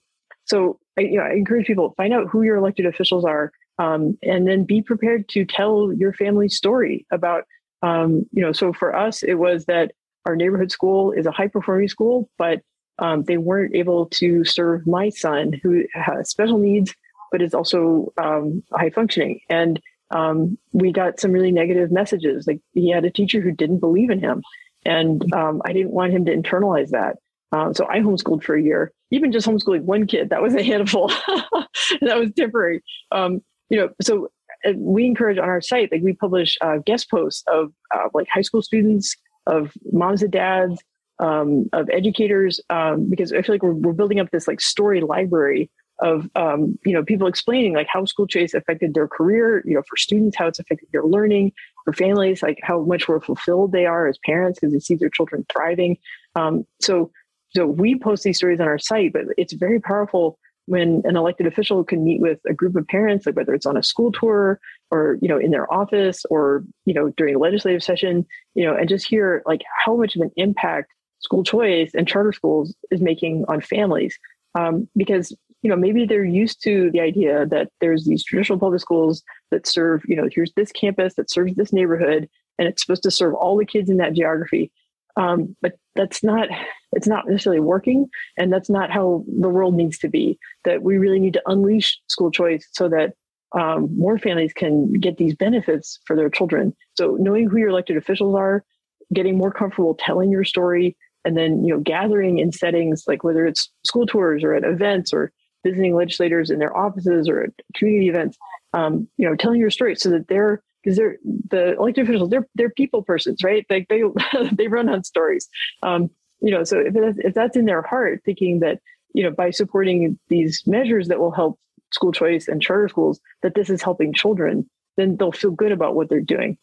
so 0.45 0.81
I, 0.99 1.03
you 1.03 1.19
know, 1.19 1.25
I 1.25 1.35
encourage 1.35 1.67
people 1.67 1.95
find 1.97 2.13
out 2.13 2.27
who 2.29 2.43
your 2.43 2.57
elected 2.57 2.85
officials 2.85 3.25
are 3.25 3.53
um, 3.79 4.19
and 4.23 4.47
then 4.47 4.65
be 4.65 4.83
prepared 4.83 5.29
to 5.31 5.45
tell 5.45 5.93
your 5.93 6.13
family 6.13 6.49
story 6.49 7.07
about 7.11 7.45
um, 7.83 8.27
you 8.33 8.43
know 8.43 8.53
so 8.53 8.73
for 8.73 8.95
us 8.95 9.23
it 9.23 9.35
was 9.35 9.67
that 9.67 9.93
our 10.25 10.37
neighborhood 10.37 10.71
school 10.71 11.13
is 11.13 11.27
a 11.27 11.31
high 11.31 11.49
performing 11.49 11.89
school 11.89 12.29
but 12.39 12.61
um, 12.99 13.25
they 13.25 13.37
weren't 13.37 13.75
able 13.75 14.07
to 14.07 14.45
serve 14.45 14.87
my 14.87 15.11
son 15.11 15.53
who 15.63 15.85
has 15.93 16.31
special 16.31 16.59
needs 16.59 16.95
but 17.31 17.43
is 17.43 17.55
also 17.55 18.13
um, 18.19 18.63
high 18.73 18.91
functioning 18.91 19.41
and 19.49 19.81
um, 20.13 20.57
we 20.73 20.93
got 20.93 21.19
some 21.19 21.33
really 21.33 21.51
negative 21.51 21.91
messages 21.91 22.47
like 22.47 22.61
he 22.73 22.91
had 22.91 23.05
a 23.05 23.11
teacher 23.11 23.41
who 23.41 23.53
didn't 23.53 23.81
believe 23.81 24.11
in 24.11 24.21
him 24.21 24.43
and 24.85 25.33
um, 25.35 25.61
i 25.65 25.73
didn't 25.73 25.91
want 25.91 26.13
him 26.13 26.25
to 26.25 26.35
internalize 26.35 26.91
that 26.91 27.17
um, 27.53 27.75
so 27.75 27.87
I 27.89 28.01
homeschooled 28.01 28.43
for 28.43 28.55
a 28.55 28.63
year, 28.63 28.93
even 29.11 29.33
just 29.33 29.47
homeschooling 29.47 29.83
one 29.83 30.07
kid, 30.07 30.31
that 30.31 30.43
was 30.43 30.55
a 30.55 30.63
handful. 30.63 31.09
that 32.01 32.19
was 32.19 32.33
temporary. 32.37 32.83
Um, 33.13 33.41
you 33.69 33.79
know, 33.79 33.89
so 34.01 34.29
uh, 34.67 34.73
we 34.77 35.05
encourage 35.07 35.39
on 35.39 35.49
our 35.49 35.61
site, 35.61 35.91
like 35.93 36.03
we 36.03 36.13
publish 36.13 36.57
uh, 36.61 36.79
guest 36.85 37.11
posts 37.11 37.43
of 37.49 37.73
uh, 37.95 38.09
like 38.15 38.29
high 38.33 38.43
school 38.43 38.63
students, 38.63 39.17
of 39.47 39.73
moms 39.93 40.23
and 40.23 40.33
dads, 40.33 40.83
um, 41.19 41.69
of 41.73 41.89
educators, 41.91 42.61
um, 42.71 43.09
because 43.09 43.33
I 43.33 43.43
feel 43.43 43.55
like 43.55 43.63
we're, 43.63 43.73
we're 43.73 43.93
building 43.93 44.21
up 44.21 44.31
this 44.31 44.49
like 44.49 44.61
story 44.61 45.01
library 45.01 45.71
of 46.01 46.29
um, 46.37 46.79
you 46.85 46.93
know 46.93 47.03
people 47.03 47.27
explaining 47.27 47.75
like 47.75 47.87
how 47.91 48.05
school 48.05 48.27
choice 48.27 48.53
affected 48.53 48.93
their 48.93 49.09
career 49.09 49.63
you 49.65 49.75
know 49.75 49.83
for 49.89 49.97
students 49.97 50.37
how 50.37 50.47
it's 50.47 50.59
affected 50.59 50.87
their 50.93 51.05
learning 51.05 51.51
for 51.85 51.93
families 51.95 52.43
like 52.43 52.59
how 52.63 52.83
much 52.83 53.09
more 53.09 53.21
fulfilled 53.21 53.73
they 53.73 53.87
are 53.87 54.07
as 54.07 54.19
parents 54.25 54.59
because 54.61 54.75
they 54.75 54.81
see 54.81 54.95
their 54.95 55.09
children 55.09 55.47
thriving. 55.51 55.97
Um, 56.35 56.67
so 56.83 57.11
so 57.51 57.67
we 57.67 57.99
post 57.99 58.25
these 58.25 58.37
stories 58.37 58.61
on 58.61 58.67
our 58.67 58.79
site, 58.79 59.13
but 59.15 59.23
it's 59.39 59.55
very 59.55 59.81
powerful 59.81 60.39
when 60.67 61.03
an 61.05 61.17
elected 61.17 61.47
official 61.47 61.83
can 61.85 62.05
meet 62.05 62.21
with 62.21 62.39
a 62.49 62.53
group 62.53 62.77
of 62.77 62.87
parents, 62.87 63.25
like 63.25 63.37
whether 63.37 63.55
it's 63.55 63.67
on 63.67 63.77
a 63.77 63.83
school 63.83 64.13
tour 64.13 64.61
or 64.91 65.19
you 65.23 65.29
know 65.29 65.39
in 65.39 65.51
their 65.51 65.73
office 65.73 66.25
or 66.31 66.65
you 66.85 66.95
know 66.95 67.11
during 67.17 67.35
a 67.35 67.39
legislative 67.39 67.83
session, 67.83 68.27
you 68.55 68.65
know, 68.65 68.75
and 68.75 68.89
just 68.89 69.07
hear 69.07 69.43
like 69.47 69.63
how 69.85 69.97
much 69.97 70.17
of 70.17 70.23
an 70.23 70.31
impact 70.37 70.93
school 71.21 71.43
choice 71.43 71.91
and 71.95 72.07
charter 72.07 72.33
schools 72.33 72.75
is 72.91 73.01
making 73.01 73.45
on 73.49 73.61
families. 73.61 74.19
Um, 74.55 74.89
because 74.97 75.37
you 75.63 75.71
know 75.71 75.77
maybe 75.77 76.07
they're 76.07 76.25
used 76.25 76.63
to 76.63 76.91
the 76.93 77.01
idea 77.01 77.47
that 77.47 77.71
there's 77.81 78.05
these 78.05 78.25
traditional 78.25 78.59
public 78.59 78.81
schools 78.81 79.23
that 79.51 79.67
serve 79.67 80.03
you 80.07 80.17
know 80.17 80.29
here's 80.31 80.53
this 80.55 80.73
campus 80.73 81.15
that 81.15 81.31
serves 81.31 81.55
this 81.55 81.73
neighborhood 81.73 82.29
and 82.59 82.69
it's 82.69 82.83
supposed 82.83 83.03
to 83.03 83.11
serve 83.11 83.35
all 83.35 83.57
the 83.57 83.67
kids 83.67 83.91
in 83.91 83.97
that 83.97 84.13
geography 84.15 84.71
um, 85.17 85.57
but 85.63 85.73
that's 85.95 86.23
not 86.23 86.49
it's 86.93 87.07
not 87.07 87.29
necessarily 87.29 87.61
working 87.61 88.07
and 88.37 88.53
that's 88.53 88.71
not 88.71 88.91
how 88.91 89.25
the 89.41 89.49
world 89.49 89.75
needs 89.75 89.99
to 89.99 90.09
be 90.09 90.39
that 90.65 90.83
we 90.83 90.99
really 90.99 91.19
need 91.19 91.35
to 91.35 91.43
unleash 91.47 91.99
school 92.09 92.31
choice 92.31 92.67
so 92.73 92.89
that 92.89 93.13
um, 93.57 93.89
more 93.97 94.19
families 94.19 94.53
can 94.53 94.93
get 94.93 95.17
these 95.17 95.35
benefits 95.35 95.99
for 96.05 96.17
their 96.17 96.29
children. 96.29 96.75
So 96.97 97.17
knowing 97.19 97.49
who 97.49 97.59
your 97.59 97.71
elected 97.71 97.97
officials 97.97 98.35
are 98.35 98.65
getting 99.13 99.39
more 99.39 99.53
comfortable 99.53 99.97
telling 99.99 100.31
your 100.31 100.45
story 100.45 100.97
and 101.25 101.37
then 101.37 101.65
you 101.65 101.73
know 101.73 101.81
gathering 101.81 102.39
in 102.39 102.53
settings 102.53 103.05
like 103.07 103.23
whether 103.23 103.47
it's 103.47 103.71
school 103.85 104.05
tours 104.05 104.43
or 104.43 104.53
at 104.53 104.65
events 104.65 105.13
or 105.13 105.33
visiting 105.65 105.95
legislators 105.95 106.51
in 106.51 106.59
their 106.59 106.77
offices 106.77 107.29
or 107.29 107.45
at 107.45 107.51
community 107.75 108.09
events 108.09 108.37
um, 108.75 109.09
you 109.17 109.29
know 109.29 109.37
telling 109.37 109.61
your 109.61 109.71
story 109.71 109.95
so 109.95 110.11
that 110.11 110.27
they're 110.27 110.61
because 110.87 110.97
they're 110.97 111.19
the 111.51 111.75
elected 111.75 112.05
officials 112.05 112.31
they're 112.31 112.47
they're 112.55 112.71
people 112.71 113.03
persons 113.03 113.43
right? 113.43 113.67
Like 113.69 113.89
they 113.89 114.03
they 114.53 114.69
run 114.69 114.89
on 114.89 115.03
stories. 115.03 115.49
Um, 115.83 116.11
you 116.41 116.51
know 116.51 116.65
so 116.65 116.79
if 116.79 116.95
that's, 116.95 117.19
if 117.19 117.35
that's 117.35 117.57
in 117.57 117.65
their 117.65 117.83
heart 117.83 118.23
thinking 118.25 118.61
that 118.61 118.81
you 119.13 119.23
know 119.23 119.31
by 119.31 119.51
supporting 119.51 120.19
these 120.29 120.63
measures 120.67 121.09
that 121.09 121.19
will 121.19 121.31
help 121.31 121.59
school 121.93 122.13
choice 122.13 122.49
and 122.49 122.63
charter 122.63 122.89
schools 122.89 123.21
that 123.43 123.55
this 123.55 123.71
is 123.71 123.83
helping 123.83 124.13
children 124.13 124.69
then 124.97 125.17
they'll 125.17 125.33
feel 125.33 125.51
good 125.51 125.73
about 125.73 125.95
what 125.95 126.09
they're 126.09 126.21
doing 126.21 126.59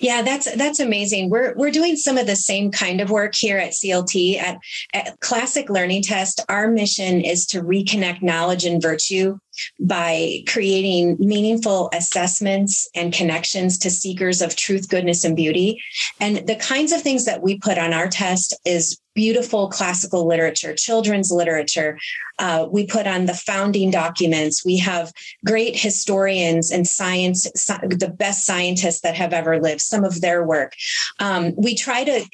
yeah, 0.00 0.22
that's 0.22 0.52
that's 0.56 0.80
amazing. 0.80 1.30
We're 1.30 1.54
we're 1.56 1.70
doing 1.70 1.96
some 1.96 2.18
of 2.18 2.26
the 2.26 2.36
same 2.36 2.70
kind 2.70 3.00
of 3.00 3.10
work 3.10 3.34
here 3.34 3.58
at 3.58 3.72
CLT 3.72 4.38
at, 4.38 4.58
at 4.92 5.20
Classic 5.20 5.70
Learning 5.70 6.02
Test. 6.02 6.40
Our 6.48 6.68
mission 6.68 7.20
is 7.20 7.46
to 7.46 7.62
reconnect 7.62 8.22
knowledge 8.22 8.64
and 8.64 8.82
virtue 8.82 9.38
by 9.80 10.42
creating 10.48 11.16
meaningful 11.18 11.88
assessments 11.92 12.88
and 12.94 13.12
connections 13.12 13.78
to 13.78 13.90
seekers 13.90 14.42
of 14.42 14.56
truth, 14.56 14.88
goodness, 14.88 15.24
and 15.24 15.36
beauty. 15.36 15.80
And 16.20 16.46
the 16.46 16.56
kinds 16.56 16.92
of 16.92 17.02
things 17.02 17.24
that 17.24 17.42
we 17.42 17.58
put 17.58 17.78
on 17.78 17.92
our 17.92 18.08
test 18.08 18.54
is 18.64 19.00
beautiful 19.16 19.68
classical 19.68 20.28
literature, 20.28 20.74
children's 20.74 21.32
literature. 21.32 21.98
Uh, 22.38 22.68
we 22.70 22.86
put 22.86 23.08
on 23.08 23.26
the 23.26 23.34
founding 23.34 23.90
documents. 23.90 24.64
We 24.64 24.76
have 24.76 25.12
great 25.44 25.76
historians 25.76 26.70
and 26.70 26.86
science, 26.86 27.44
the 27.44 28.14
best 28.16 28.44
scientists 28.44 29.00
that 29.00 29.16
have 29.16 29.32
ever 29.32 29.60
lived, 29.60 29.80
some 29.80 30.04
of 30.04 30.20
their 30.20 30.44
work. 30.44 30.74
Um, 31.18 31.54
we 31.56 31.74
try 31.74 32.04
to 32.04 32.24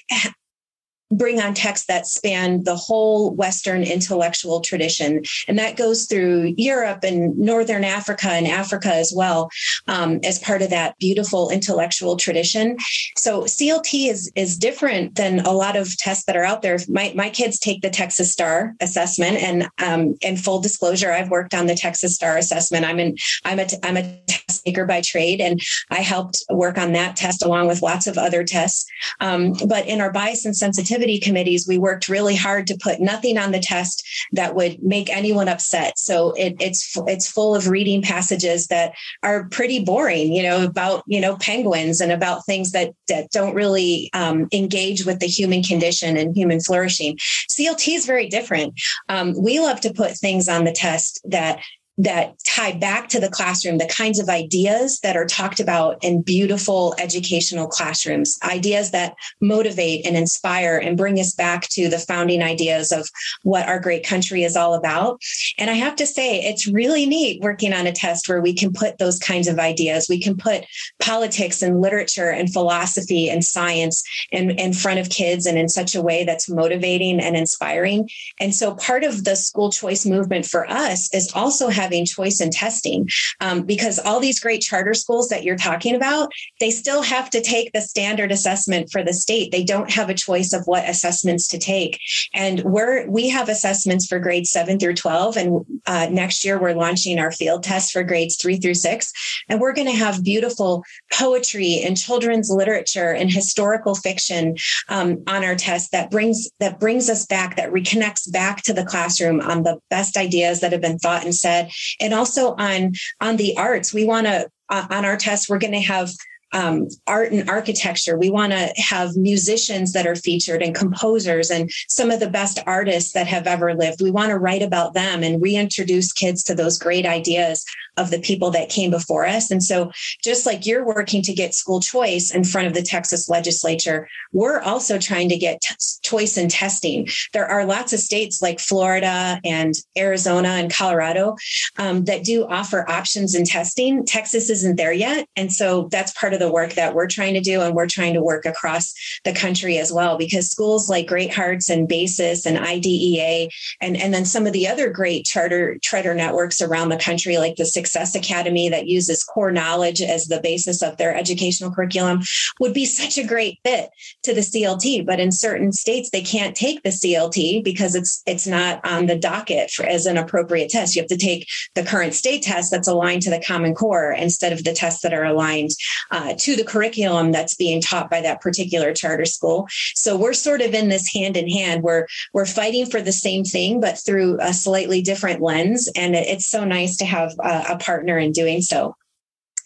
bring 1.12 1.40
on 1.40 1.55
texts 1.55 1.87
that 1.87 2.07
span 2.07 2.64
the 2.64 2.77
whole 2.77 3.35
Western 3.35 3.83
intellectual 3.83 4.61
tradition. 4.61 5.22
And 5.46 5.59
that 5.59 5.77
goes 5.77 6.07
through 6.07 6.55
Europe 6.57 7.05
and 7.05 7.37
Northern 7.38 7.85
Africa 7.85 8.29
and 8.31 8.46
Africa 8.46 8.92
as 8.94 9.12
well, 9.14 9.51
um, 9.87 10.20
as 10.25 10.38
part 10.38 10.62
of 10.62 10.70
that 10.70 10.98
beautiful 10.98 11.51
intellectual 11.51 12.16
tradition. 12.16 12.77
So 13.16 13.42
CLT 13.42 14.11
is, 14.11 14.33
is 14.35 14.57
different 14.57 15.16
than 15.16 15.40
a 15.40 15.53
lot 15.53 15.77
of 15.77 15.96
tests 15.98 16.25
that 16.25 16.37
are 16.37 16.44
out 16.44 16.62
there. 16.62 16.79
My, 16.88 17.12
my 17.14 17.29
kids 17.31 17.59
take 17.59 17.83
the 17.83 17.90
Texas 17.90 18.33
STAAR 18.33 18.75
assessment 18.81 19.37
and, 19.37 19.68
um, 19.83 20.16
in 20.22 20.37
full 20.37 20.61
disclosure, 20.61 21.12
I've 21.12 21.31
worked 21.31 21.55
on 21.55 21.66
the 21.66 21.75
Texas 21.75 22.14
STAAR 22.14 22.38
assessment. 22.38 22.85
I'm 22.85 22.98
an, 22.98 23.16
I'm 23.44 23.59
a, 23.59 23.66
I'm 23.83 23.96
a 23.96 24.18
test 24.27 24.62
maker 24.64 24.87
by 24.87 25.01
trade 25.01 25.40
and 25.40 25.61
I 25.90 25.96
helped 25.96 26.44
work 26.51 26.79
on 26.79 26.92
that 26.92 27.16
test 27.16 27.44
along 27.44 27.68
with 27.68 27.83
lots 27.83 28.07
of 28.07 28.16
other 28.16 28.44
tests. 28.44 28.87
Um, 29.20 29.53
but 29.66 29.87
in 29.87 30.01
our 30.01 30.11
bias 30.11 30.44
and 30.44 30.57
sensitivity 30.57 31.02
committees, 31.19 31.67
we 31.67 31.79
worked 31.79 32.09
really 32.09 32.37
hard 32.37 32.67
to 32.67 32.79
put 32.81 33.01
nothing 33.01 33.38
on 33.38 33.53
the 33.53 33.61
test 33.61 34.07
that 34.33 34.55
would 34.55 34.83
make 34.83 35.11
anyone 35.11 35.49
upset. 35.49 35.99
So 35.99 36.33
it, 36.33 36.57
it's 36.61 36.97
it's 37.07 37.31
full 37.31 37.55
of 37.55 37.69
reading 37.69 38.03
passages 38.03 38.69
that 38.69 38.95
are 39.23 39.49
pretty 39.49 39.85
boring, 39.85 40.33
you 40.33 40.43
know, 40.43 40.65
about 40.65 41.03
you 41.07 41.21
know 41.21 41.37
penguins 41.37 42.01
and 42.01 42.12
about 42.12 42.47
things 42.47 42.73
that 42.73 42.93
that 43.09 43.31
don't 43.31 43.55
really 43.55 44.11
um, 44.12 44.49
engage 44.53 45.05
with 45.05 45.21
the 45.21 45.27
human 45.27 45.62
condition 45.62 46.17
and 46.17 46.37
human 46.37 46.61
flourishing. 46.61 47.17
CLT 47.51 47.95
is 47.97 48.07
very 48.07 48.29
different. 48.29 48.75
Um, 49.09 49.35
we 49.41 49.61
love 49.61 49.81
to 49.81 49.93
put 49.93 50.12
things 50.12 50.49
on 50.49 50.65
the 50.65 50.73
test 50.73 51.21
that 51.25 51.61
that 51.98 52.35
tie 52.46 52.72
back 52.72 53.09
to 53.11 53.20
the 53.20 53.28
classroom, 53.28 53.76
the 53.76 53.87
kinds 53.87 54.18
of 54.18 54.31
ideas 54.31 54.98
that 55.00 55.16
are 55.16 55.26
talked 55.26 55.61
about 55.61 56.02
in 56.02 56.22
beautiful 56.22 56.94
educational 56.98 57.66
classrooms, 57.66 58.38
ideas 58.42 58.92
that 58.92 59.14
motivate 59.42 60.07
and 60.07 60.16
inspire 60.16 60.78
and 60.78 60.96
bring 60.96 61.20
us 61.20 61.35
back 61.35 61.68
to 61.68 61.88
the 61.88 61.98
founding 61.98 62.42
ideas 62.42 62.92
of 62.92 63.09
what 63.42 63.68
our 63.68 63.78
great 63.78 64.07
country 64.07 64.42
is 64.42 64.57
all 64.57 64.72
about. 64.72 65.20
And 65.59 65.68
I 65.68 65.74
have 65.74 65.94
to 65.96 66.07
say, 66.07 66.40
it's 66.40 66.66
really 66.66 67.05
neat 67.05 67.42
working 67.42 67.74
on 67.74 67.87
a 67.87 67.92
test 67.92 68.26
where 68.26 68.40
we 68.40 68.55
can 68.55 68.72
put 68.72 68.96
those 68.96 69.18
kinds 69.18 69.46
of 69.46 69.59
ideas. 69.59 70.07
We 70.09 70.20
can 70.20 70.37
put 70.37 70.64
politics 70.98 71.61
and 71.61 71.83
literature 71.83 72.31
and 72.31 72.50
philosophy 72.50 73.28
and 73.28 73.44
science 73.44 74.02
in, 74.31 74.52
in 74.52 74.72
front 74.72 74.98
of 74.98 75.11
kids 75.11 75.44
and 75.44 75.59
in 75.59 75.68
such 75.68 75.94
a 75.94 76.02
way 76.02 76.24
that's 76.24 76.48
motivating 76.48 77.20
and 77.20 77.37
inspiring. 77.37 78.09
And 78.40 78.55
so 78.55 78.74
part 78.76 79.05
of 79.05 79.24
the 79.24 79.37
school 79.37 79.70
choice 79.70 80.07
movement 80.07 80.46
for 80.46 80.68
us 80.70 81.12
is 81.12 81.31
also 81.35 81.68
having 81.68 81.82
having 81.83 82.07
choice 82.07 82.40
in 82.40 82.51
testing 82.51 83.09
um, 83.40 83.62
because 83.62 83.99
all 83.99 84.21
these 84.21 84.40
great 84.40 84.62
charter 84.62 84.95
schools 84.95 85.29
that 85.29 85.42
you're 85.42 85.57
talking 85.57 85.95
about, 85.95 86.31
they 86.61 86.71
still 86.71 87.03
have 87.03 87.29
to 87.31 87.40
take 87.40 87.73
the 87.73 87.81
standard 87.81 88.31
assessment 88.31 88.90
for 88.90 89.03
the 89.03 89.12
state. 89.12 89.51
They 89.51 89.64
don't 89.64 89.90
have 89.90 90.09
a 90.09 90.14
choice 90.14 90.53
of 90.53 90.64
what 90.66 90.88
assessments 90.88 91.49
to 91.49 91.59
take. 91.59 91.99
And 92.35 92.62
we're, 92.62 93.09
we 93.11 93.29
have 93.31 93.49
assessments 93.49 94.07
for 94.07 94.18
grades 94.18 94.51
seven 94.51 94.79
through 94.79 94.95
12. 94.95 95.37
And 95.37 95.66
uh, 95.87 96.09
next 96.11 96.45
year 96.45 96.61
we're 96.61 96.75
launching 96.75 97.18
our 97.18 97.33
field 97.33 97.64
test 97.64 97.92
for 97.92 98.05
grades 98.05 98.37
three 98.37 98.57
through 98.57 98.75
six. 98.75 99.12
And 99.49 99.61
we're 99.61 99.73
going 99.73 99.88
to 99.88 99.92
have 99.92 100.23
beautiful 100.23 100.85
poetry 101.12 101.83
and 101.85 101.97
children's 101.97 102.51
literature 102.51 103.12
and 103.12 103.31
historical 103.31 103.95
fiction 103.97 104.57
um, 104.88 105.23
on 105.27 105.45
our 105.45 105.57
test 105.57 105.90
that 105.92 106.11
brings, 106.11 106.49
that 106.61 106.79
brings 106.79 107.11
us 107.11 107.27
back, 107.27 107.57
that 107.57 107.73
reconnects 107.73 108.31
back 108.31 108.62
to 108.62 108.73
the 108.73 108.85
classroom 108.85 109.40
on 109.40 109.64
the 109.64 109.79
best 109.90 110.16
ideas 110.16 110.61
that 110.61 110.73
have 110.73 110.81
been 110.81 110.99
thought 110.99 111.25
and 111.25 111.35
said. 111.35 111.71
And 112.00 112.14
also 112.14 112.54
on, 112.56 112.92
on 113.20 113.37
the 113.37 113.56
arts, 113.56 113.92
we 113.92 114.04
want 114.04 114.26
to, 114.26 114.48
uh, 114.68 114.87
on 114.90 115.04
our 115.04 115.16
test, 115.16 115.48
we're 115.48 115.58
going 115.58 115.72
to 115.72 115.80
have 115.80 116.11
um, 116.53 116.88
art 117.07 117.33
and 117.33 117.49
architecture. 117.49 118.19
We 118.19 118.31
want 118.31 118.53
to 118.53 118.73
have 118.77 119.17
musicians 119.17 119.93
that 119.93 120.07
are 120.07 120.17
featured 120.17 120.62
and 120.62 120.75
composers 120.75 121.51
and 121.51 121.71
some 121.88 122.11
of 122.11 122.21
the 122.21 122.31
best 122.31 122.59
artists 122.67 123.12
that 123.12 123.27
have 123.27 123.47
ever 123.47 123.75
lived. 123.75 124.03
We 124.03 124.11
want 124.11 124.31
to 124.31 124.38
write 124.38 124.62
about 124.62 124.95
them 124.95 125.23
and 125.23 125.43
reintroduce 125.43 126.12
kids 126.12 126.43
to 126.45 126.55
those 126.55 126.79
great 126.79 127.07
ideas 127.07 127.65
of 127.97 128.11
the 128.11 128.21
people 128.21 128.51
that 128.51 128.69
came 128.69 128.91
before 128.91 129.27
us. 129.27 129.51
And 129.51 129.62
so, 129.62 129.91
just 130.23 130.47
like 130.47 130.67
you're 130.67 130.85
working 130.85 131.23
to 131.23 131.35
get 131.35 131.55
school 131.55 131.81
choice 131.81 132.31
in 132.31 132.45
front 132.45 132.67
of 132.67 132.75
the 132.75 132.83
Texas 132.83 133.29
legislature, 133.29 134.09
we're 134.33 134.61
also 134.61 134.99
trying 134.99 135.29
to 135.29 135.37
get 135.37 135.61
t- 135.61 135.75
choice 136.03 136.37
in 136.37 136.49
testing. 136.49 137.09
There 137.33 137.47
are 137.47 137.67
lots 137.67 137.93
of 137.93 138.01
states 138.01 138.41
like 138.41 138.61
Florida 138.61 139.41
and 139.45 139.75
Arizona 139.97 140.49
and 140.49 140.73
Colorado 140.73 141.37
um, 141.79 142.05
that 142.05 142.25
do 142.25 142.47
offer 142.47 142.88
options 142.91 143.35
in 143.35 143.45
testing. 143.45 144.07
Texas 144.07 144.49
isn't 144.49 144.77
there 144.77 144.93
yet. 144.93 145.29
And 145.37 145.53
so, 145.53 145.88
that's 145.91 146.12
part 146.19 146.33
of 146.33 146.41
the 146.42 146.52
work 146.52 146.72
that 146.74 146.94
we're 146.94 147.07
trying 147.07 147.35
to 147.35 147.40
do. 147.40 147.61
And 147.61 147.74
we're 147.74 147.87
trying 147.87 148.14
to 148.14 148.22
work 148.22 148.44
across 148.44 148.92
the 149.24 149.33
country 149.33 149.78
as 149.78 149.92
well, 149.92 150.18
because 150.18 150.50
schools 150.50 150.90
like 150.90 151.07
Great 151.07 151.33
Hearts 151.33 151.70
and 151.70 151.88
Basis 151.88 152.44
and 152.44 152.59
IDEA, 152.59 153.48
and, 153.81 153.96
and 153.96 154.12
then 154.12 154.24
some 154.24 154.46
of 154.46 154.52
the 154.52 154.68
other 154.68 154.90
great 154.90 155.24
charter 155.24 155.78
charter 155.83 156.14
networks 156.14 156.61
around 156.61 156.88
the 156.88 156.96
country, 156.96 157.38
like 157.38 157.57
the 157.57 157.66
Success 157.66 158.14
Academy 158.14 158.68
that 158.68 158.87
uses 158.87 159.24
core 159.24 159.52
knowledge 159.52 160.02
as 160.02 160.26
the 160.26 160.40
basis 160.40 160.83
of 160.83 160.96
their 160.96 161.14
educational 161.14 161.70
curriculum 161.70 162.22
would 162.61 162.74
be 162.74 162.85
such 162.85 163.18
a 163.18 163.26
great 163.26 163.59
fit 163.64 163.90
to 164.22 164.35
the 164.35 164.40
CLT. 164.40 165.07
But 165.07 165.20
in 165.20 165.33
certain 165.33 165.72
states, 165.72 166.11
they 166.11 166.22
can't 166.22 166.57
take 166.57 166.83
the 166.83 166.90
CLT 166.90 167.64
because 167.64 167.94
it's 167.94 168.22
it's 168.26 168.46
not 168.46 168.85
on 168.85 169.07
the 169.07 169.18
docket 169.18 169.70
for, 169.70 169.85
as 169.85 170.07
an 170.07 170.16
appropriate 170.16 170.70
test. 170.70 170.94
You 170.94 171.02
have 171.02 171.09
to 171.09 171.16
take 171.16 171.46
the 171.74 171.85
current 171.85 172.14
state 172.14 172.42
test 172.42 172.70
that's 172.70 172.88
aligned 172.88 173.22
to 173.22 173.31
the 173.31 173.42
Common 173.46 173.74
Core 173.74 174.12
instead 174.12 174.52
of 174.52 174.64
the 174.64 174.72
tests 174.72 175.02
that 175.02 175.12
are 175.12 175.24
aligned 175.24 175.70
uh, 176.11 176.32
to 176.38 176.57
the 176.57 176.64
curriculum 176.64 177.33
that's 177.33 177.55
being 177.55 177.81
taught 177.81 178.11
by 178.11 178.21
that 178.21 178.40
particular 178.40 178.92
charter 178.92 179.25
school. 179.25 179.66
So 179.95 180.16
we're 180.16 180.33
sort 180.33 180.61
of 180.61 180.75
in 180.75 180.88
this 180.88 181.12
hand 181.12 181.37
in 181.37 181.49
hand. 181.49 181.83
We're 181.83 182.07
we're 182.33 182.47
fighting 182.47 182.87
for 182.87 183.01
the 183.01 183.12
same 183.12 183.45
thing, 183.45 183.81
but 183.81 183.99
through 183.99 184.38
a 184.40 184.53
slightly 184.53 185.03
different 185.03 185.40
lens. 185.42 185.88
And 185.97 186.14
it's 186.14 186.47
so 186.47 186.64
nice 186.64 186.97
to 186.99 187.05
have 187.05 187.33
a, 187.42 187.64
a 187.71 187.79
partner 187.79 188.18
in 188.18 188.33
doing 188.33 188.62
so. 188.62 188.97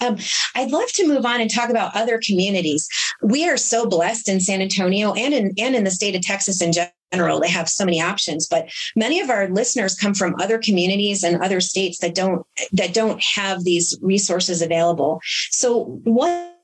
Um, 0.00 0.18
I'd 0.54 0.70
love 0.70 0.90
to 0.92 1.08
move 1.08 1.24
on 1.24 1.40
and 1.40 1.50
talk 1.50 1.70
about 1.70 1.96
other 1.96 2.20
communities. 2.24 2.88
We 3.22 3.48
are 3.48 3.56
so 3.56 3.86
blessed 3.86 4.28
in 4.28 4.40
San 4.40 4.60
Antonio 4.60 5.14
and 5.14 5.32
in 5.32 5.54
and 5.58 5.74
in 5.74 5.84
the 5.84 5.90
state 5.90 6.14
of 6.14 6.22
Texas 6.22 6.60
in 6.60 6.72
general. 6.72 7.40
They 7.40 7.48
have 7.48 7.68
so 7.68 7.84
many 7.84 8.00
options, 8.00 8.46
but 8.46 8.68
many 8.94 9.20
of 9.20 9.30
our 9.30 9.48
listeners 9.48 9.94
come 9.94 10.14
from 10.14 10.34
other 10.40 10.58
communities 10.58 11.22
and 11.22 11.42
other 11.42 11.60
states 11.60 11.98
that 12.00 12.14
don't 12.14 12.44
that 12.72 12.92
don't 12.92 13.22
have 13.22 13.64
these 13.64 13.96
resources 14.02 14.60
available. 14.60 15.20
So 15.50 15.84
what 16.04 16.55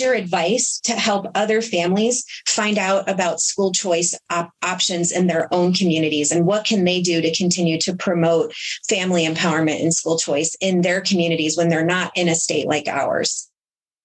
your 0.00 0.14
advice 0.14 0.80
to 0.80 0.92
help 0.92 1.26
other 1.34 1.60
families 1.60 2.24
find 2.46 2.78
out 2.78 3.08
about 3.08 3.40
school 3.40 3.72
choice 3.72 4.18
op- 4.30 4.52
options 4.62 5.12
in 5.12 5.26
their 5.26 5.52
own 5.52 5.72
communities 5.72 6.32
and 6.32 6.46
what 6.46 6.64
can 6.64 6.84
they 6.84 7.00
do 7.00 7.20
to 7.20 7.34
continue 7.34 7.78
to 7.78 7.94
promote 7.94 8.52
family 8.88 9.26
empowerment 9.26 9.80
and 9.80 9.94
school 9.94 10.18
choice 10.18 10.56
in 10.60 10.80
their 10.80 11.00
communities 11.00 11.56
when 11.56 11.68
they're 11.68 11.84
not 11.84 12.12
in 12.16 12.28
a 12.28 12.34
state 12.34 12.66
like 12.66 12.88
ours 12.88 13.50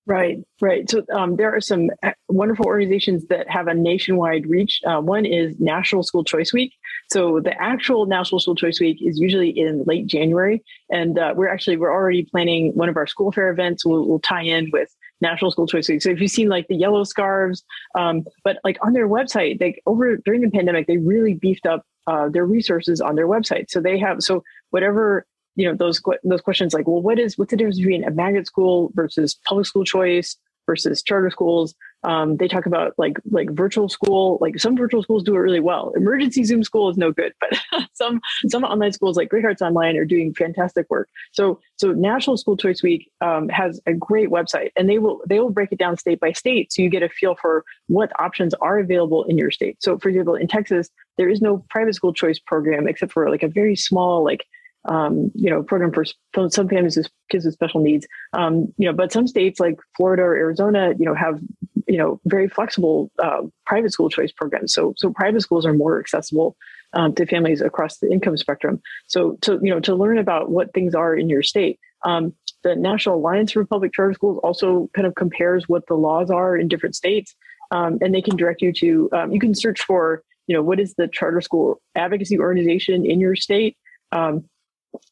Right, 0.08 0.38
right. 0.62 0.88
So 0.88 1.04
um, 1.12 1.36
there 1.36 1.56
are 1.56 1.62
some 1.62 1.90
uh, 2.04 2.12
wonderful 2.30 2.68
organizations 2.68 3.26
that 3.30 3.50
have 3.50 3.68
a 3.68 3.74
nationwide 3.74 4.46
reach. 4.46 4.80
Uh, 4.86 5.02
one 5.02 5.26
is 5.26 5.60
National 5.60 6.04
School 6.04 6.24
Choice 6.24 6.54
Week. 6.54 6.74
So 7.10 7.40
the 7.40 7.60
actual 7.60 8.06
National 8.06 8.40
School 8.40 8.56
Choice 8.56 8.80
Week 8.80 8.98
is 9.02 9.20
usually 9.20 9.50
in 9.50 9.84
late 9.86 10.06
January, 10.06 10.64
and 10.92 11.18
uh, 11.18 11.34
we're 11.36 11.48
actually 11.48 11.78
we're 11.78 11.92
already 11.92 12.24
planning 12.24 12.72
one 12.76 12.88
of 12.88 12.98
our 12.98 13.08
school 13.08 13.32
fair 13.32 13.50
events. 13.50 13.84
We'll, 13.84 14.08
we'll 14.08 14.20
tie 14.20 14.44
in 14.44 14.70
with 14.72 14.96
National 15.22 15.52
School 15.52 15.68
Choice 15.68 15.90
Week. 15.90 16.02
So 16.02 16.10
if 16.10 16.20
you've 16.20 16.32
seen 16.32 16.50
like 16.50 16.68
the 16.68 16.76
yellow 16.76 17.04
scarves, 17.04 17.64
um, 17.98 18.26
but 18.44 18.58
like 18.64 18.78
on 18.82 18.94
their 18.94 19.08
website, 19.08 19.60
they 19.60 19.82
over 19.86 20.18
during 20.18 20.42
the 20.42 20.50
pandemic, 20.50 20.88
they 20.88 20.98
really 20.98 21.34
beefed 21.34 21.66
up 21.66 21.84
uh, 22.08 22.30
their 22.30 22.46
resources 22.46 23.02
on 23.02 23.16
their 23.16 23.28
website. 23.28 23.70
So 23.70 23.82
they 23.82 23.98
have 24.00 24.22
so 24.22 24.44
whatever 24.72 25.26
you 25.56 25.68
know 25.68 25.76
those 25.76 26.02
those 26.24 26.42
questions 26.42 26.74
like, 26.74 26.88
well, 26.88 27.02
what 27.02 27.20
is 27.20 27.38
what's 27.38 27.52
the 27.52 27.58
difference 27.58 27.78
between 27.78 28.04
a 28.04 28.12
magnet 28.12 28.48
school 28.48 28.92
versus 28.94 29.40
public 29.48 29.66
school 29.66 29.86
choice 29.86 30.38
versus 30.66 31.04
charter 31.04 31.30
schools? 31.30 31.76
Um, 32.04 32.38
they 32.38 32.48
talk 32.48 32.68
about 32.68 32.94
like 32.98 33.18
like 33.32 33.50
virtual 33.52 33.90
school. 33.90 34.38
Like 34.40 34.60
some 34.60 34.78
virtual 34.78 35.02
schools 35.02 35.24
do 35.24 35.36
it 35.36 35.40
really 35.40 35.60
well. 35.60 35.92
Emergency 35.96 36.44
Zoom 36.44 36.64
school 36.64 36.90
is 36.90 36.98
no 36.98 37.12
good, 37.12 37.34
but 37.40 37.60
some 37.94 38.22
some 38.48 38.64
online 38.64 38.92
schools 38.92 39.18
like 39.18 39.30
Great 39.30 39.44
Hearts 39.44 39.62
Online 39.62 39.98
are 39.98 40.06
doing 40.06 40.34
fantastic 40.34 40.86
work. 40.90 41.10
So 41.32 41.60
so 41.78 41.94
National 41.94 42.38
School 42.38 42.58
Choice 42.58 42.84
Week 42.84 43.12
um, 43.22 43.50
has 43.50 43.82
a 43.88 43.94
great 43.94 44.30
website, 44.30 44.70
and 44.76 44.88
they 44.88 45.00
will 45.00 45.22
they 45.28 45.40
will 45.40 45.50
break 45.50 45.72
it 45.72 45.80
down 45.80 45.98
state 45.98 46.20
by 46.20 46.32
state, 46.32 46.72
so 46.72 46.82
you 46.82 46.90
get 46.90 47.04
a 47.04 47.10
feel 47.10 47.36
for 47.36 47.64
what 47.88 48.12
options 48.20 48.54
are 48.56 48.78
available 48.78 49.24
in 49.24 49.38
your 49.38 49.50
state. 49.50 49.82
So 49.82 49.98
for 49.98 50.10
example, 50.10 50.36
in 50.36 50.48
Texas, 50.48 50.90
there 51.18 51.30
is 51.30 51.42
no 51.42 51.66
private 51.70 51.96
school 51.96 52.14
choice 52.14 52.40
program 52.40 52.88
except 52.88 53.14
for 53.14 53.30
like 53.30 53.44
a 53.44 53.48
very 53.48 53.76
small 53.76 54.24
like 54.24 54.46
um, 54.88 55.32
you 55.34 55.50
know, 55.50 55.64
program 55.64 55.92
for 55.92 56.06
some 56.50 56.68
families 56.68 56.98
with 56.98 57.10
kids 57.30 57.46
with 57.46 57.54
special 57.54 57.82
needs. 57.82 58.08
Um, 58.34 58.74
you 58.78 58.88
know, 58.88 58.94
but 58.94 59.12
some 59.12 59.28
states 59.28 59.60
like 59.60 59.80
Florida 59.98 60.24
or 60.24 60.36
Arizona, 60.36 60.94
you 60.98 61.06
know, 61.06 61.16
have 61.16 61.40
you 61.88 61.98
know 61.98 62.20
very 62.26 62.48
flexible 62.48 63.12
uh, 63.22 63.42
private 63.66 63.92
school 63.92 64.10
choice 64.10 64.32
programs. 64.32 64.74
So 64.74 64.94
so 64.98 65.12
private 65.12 65.42
schools 65.42 65.66
are 65.66 65.74
more 65.74 66.00
accessible 66.00 66.56
um, 66.94 67.14
to 67.16 67.26
families 67.26 67.62
across 67.62 67.98
the 67.98 68.12
income 68.12 68.38
spectrum. 68.38 68.82
So 69.08 69.38
to 69.42 69.60
you 69.62 69.72
know 69.72 69.80
to 69.82 69.96
learn 69.96 70.18
about 70.18 70.50
what 70.50 70.74
things 70.74 70.96
are 70.96 71.16
in 71.16 71.30
your 71.30 71.44
state. 71.44 71.80
Um, 72.04 72.34
the 72.64 72.76
National 72.76 73.16
Alliance 73.16 73.52
for 73.52 73.66
Public 73.66 73.94
Charter 73.94 74.14
Schools 74.14 74.40
also 74.44 74.90
kind 74.96 75.08
of 75.08 75.16
compares 75.16 75.68
what 75.68 75.88
the 75.88 75.96
laws 75.96 76.30
are 76.30 76.56
in 76.56 76.68
different 76.68 76.96
states, 76.96 77.36
um, 77.72 77.98
and 78.02 78.14
they 78.14 78.22
can 78.22 78.36
direct 78.36 78.62
you 78.62 78.74
to. 78.74 79.10
Um, 79.14 79.32
you 79.32 79.40
can 79.40 79.56
search 79.56 79.82
for 79.82 80.24
you 80.48 80.56
know 80.56 80.62
what 80.62 80.80
is 80.80 80.94
the 80.96 81.08
charter 81.08 81.42
school 81.42 81.82
advocacy 81.96 82.40
organization 82.40 83.06
in 83.06 83.20
your 83.20 83.36
state. 83.36 83.78
Um, 84.12 84.46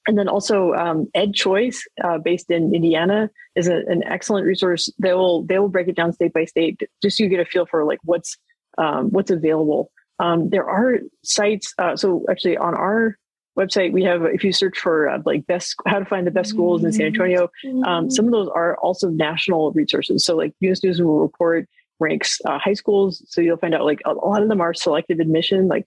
and 0.08 0.18
then 0.18 0.28
also 0.28 0.74
um, 0.74 1.08
Ed 1.14 1.34
Choice, 1.34 1.86
uh, 2.04 2.18
based 2.18 2.50
in 2.50 2.74
Indiana, 2.74 3.30
is 3.56 3.68
a, 3.68 3.78
an 3.88 4.04
excellent 4.06 4.46
resource. 4.46 4.92
They 5.00 5.14
will 5.14 5.44
they 5.44 5.60
will 5.60 5.70
break 5.70 5.88
it 5.88 5.96
down 5.96 6.14
state 6.14 6.34
by 6.34 6.46
state, 6.46 6.82
just 7.02 7.18
so 7.18 7.24
you 7.24 7.30
get 7.30 7.40
a 7.40 7.46
feel 7.46 7.66
for 7.66 7.86
like 7.86 8.00
what's 8.04 8.38
um, 8.78 9.10
what's 9.10 9.32
available. 9.32 9.92
Um, 10.20 10.50
there 10.50 10.68
are 10.68 11.00
sites. 11.24 11.74
Uh, 11.78 11.96
so 11.96 12.26
actually, 12.30 12.58
on 12.58 12.76
our 12.76 13.18
website, 13.58 13.92
we 13.92 14.04
have 14.04 14.24
if 14.24 14.44
you 14.44 14.54
search 14.54 14.78
for 14.78 15.10
uh, 15.10 15.20
like 15.26 15.46
best 15.48 15.76
how 15.88 16.00
to 16.00 16.06
find 16.06 16.28
the 16.28 16.32
best 16.32 16.50
schools 16.50 16.84
in 16.84 16.92
San 16.92 17.08
Antonio, 17.08 17.50
um, 17.86 18.10
some 18.10 18.26
of 18.26 18.32
those 18.32 18.50
are 18.50 18.78
also 18.78 19.10
national 19.10 19.72
resources. 19.72 20.26
So 20.26 20.36
like 20.36 20.54
U.S. 20.62 20.84
News 20.84 21.02
World 21.02 21.22
Report 21.22 21.68
ranks 22.00 22.40
uh, 22.46 22.60
high 22.60 22.74
schools, 22.74 23.24
so 23.28 23.42
you'll 23.42 23.58
find 23.58 23.74
out 23.74 23.86
like 23.86 24.02
a 24.06 24.14
lot 24.14 24.42
of 24.42 24.50
them 24.50 24.62
are 24.62 24.74
selective 24.74 25.20
admission, 25.20 25.68
like 25.68 25.86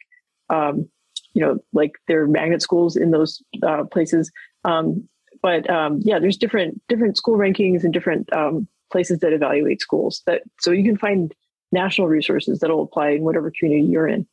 um, 0.51 0.89
you 1.37 1.43
know, 1.43 1.59
like 1.75 1.93
there 2.09 2.23
are 2.23 2.27
magnet 2.27 2.63
schools 2.63 2.97
in 2.97 3.11
those 3.11 3.43
uh, 3.63 3.85
places. 3.85 4.33
Um, 4.65 5.07
but 5.43 5.69
um, 5.69 6.01
yeah, 6.03 6.19
there's 6.19 6.39
different 6.39 6.81
different 6.89 7.19
school 7.19 7.37
rankings 7.37 7.85
and 7.85 7.93
different 7.93 8.33
um, 8.33 8.67
places 8.91 9.19
that 9.19 9.35
evaluate 9.35 9.83
schools. 9.83 10.23
That 10.25 10.43
so 10.61 10.71
you 10.71 10.83
can 10.83 10.97
find 10.97 11.35
national 11.73 12.09
resources 12.09 12.61
that 12.61 12.71
will 12.71 12.83
apply 12.83 13.11
in 13.11 13.23
whatever 13.23 13.53
community 13.57 13.87
you're 13.87 14.09
in. 14.09 14.27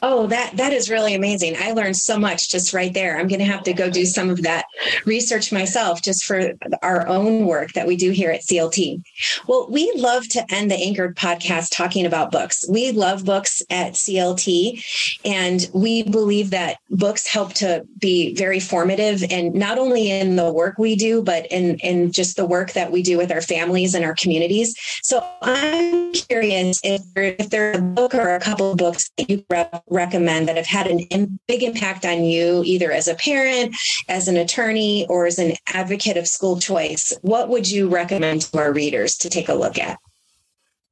Oh, 0.00 0.28
that 0.28 0.56
that 0.56 0.72
is 0.72 0.88
really 0.88 1.14
amazing. 1.14 1.56
I 1.58 1.72
learned 1.72 1.96
so 1.96 2.18
much 2.18 2.50
just 2.50 2.72
right 2.72 2.94
there. 2.94 3.18
I'm 3.18 3.26
going 3.26 3.40
to 3.40 3.44
have 3.44 3.64
to 3.64 3.72
go 3.72 3.90
do 3.90 4.06
some 4.06 4.30
of 4.30 4.42
that 4.42 4.66
research 5.04 5.50
myself 5.50 6.02
just 6.02 6.24
for 6.24 6.52
our 6.82 7.08
own 7.08 7.46
work 7.46 7.72
that 7.72 7.86
we 7.86 7.96
do 7.96 8.12
here 8.12 8.30
at 8.30 8.42
CLT. 8.42 9.02
Well, 9.48 9.66
we 9.68 9.90
love 9.96 10.28
to 10.28 10.54
end 10.54 10.70
the 10.70 10.76
Anchored 10.76 11.16
podcast 11.16 11.76
talking 11.76 12.06
about 12.06 12.30
books. 12.30 12.64
We 12.68 12.92
love 12.92 13.24
books 13.24 13.60
at 13.70 13.94
CLT 13.94 15.20
and 15.24 15.68
we 15.74 16.04
believe 16.04 16.50
that 16.50 16.78
books 16.90 17.26
help 17.26 17.54
to 17.54 17.84
be 17.98 18.36
very 18.36 18.60
formative 18.60 19.24
and 19.30 19.52
not 19.52 19.78
only 19.78 20.12
in 20.12 20.36
the 20.36 20.52
work 20.52 20.78
we 20.78 20.94
do 20.94 21.22
but 21.22 21.46
in 21.50 21.76
in 21.80 22.12
just 22.12 22.36
the 22.36 22.46
work 22.46 22.72
that 22.72 22.92
we 22.92 23.02
do 23.02 23.18
with 23.18 23.32
our 23.32 23.40
families 23.40 23.94
and 23.94 24.04
our 24.04 24.14
communities. 24.14 24.76
So 25.02 25.26
I'm 25.42 26.12
curious 26.12 26.80
if, 26.84 27.02
if 27.16 27.50
there's 27.50 27.78
a 27.78 27.82
book 27.82 28.14
or 28.14 28.36
a 28.36 28.40
couple 28.40 28.70
of 28.70 28.76
books 28.76 29.10
that 29.16 29.28
you 29.28 29.44
read 29.50 29.82
recommend 29.90 30.48
that 30.48 30.56
have 30.56 30.66
had 30.66 30.86
a 30.86 31.28
big 31.46 31.62
impact 31.62 32.04
on 32.04 32.24
you, 32.24 32.62
either 32.64 32.92
as 32.92 33.08
a 33.08 33.14
parent, 33.14 33.76
as 34.08 34.28
an 34.28 34.36
attorney, 34.36 35.06
or 35.08 35.26
as 35.26 35.38
an 35.38 35.54
advocate 35.72 36.16
of 36.16 36.26
school 36.26 36.58
choice? 36.58 37.16
What 37.22 37.48
would 37.48 37.70
you 37.70 37.88
recommend 37.88 38.42
to 38.42 38.58
our 38.58 38.72
readers 38.72 39.16
to 39.18 39.30
take 39.30 39.48
a 39.48 39.54
look 39.54 39.78
at? 39.78 39.98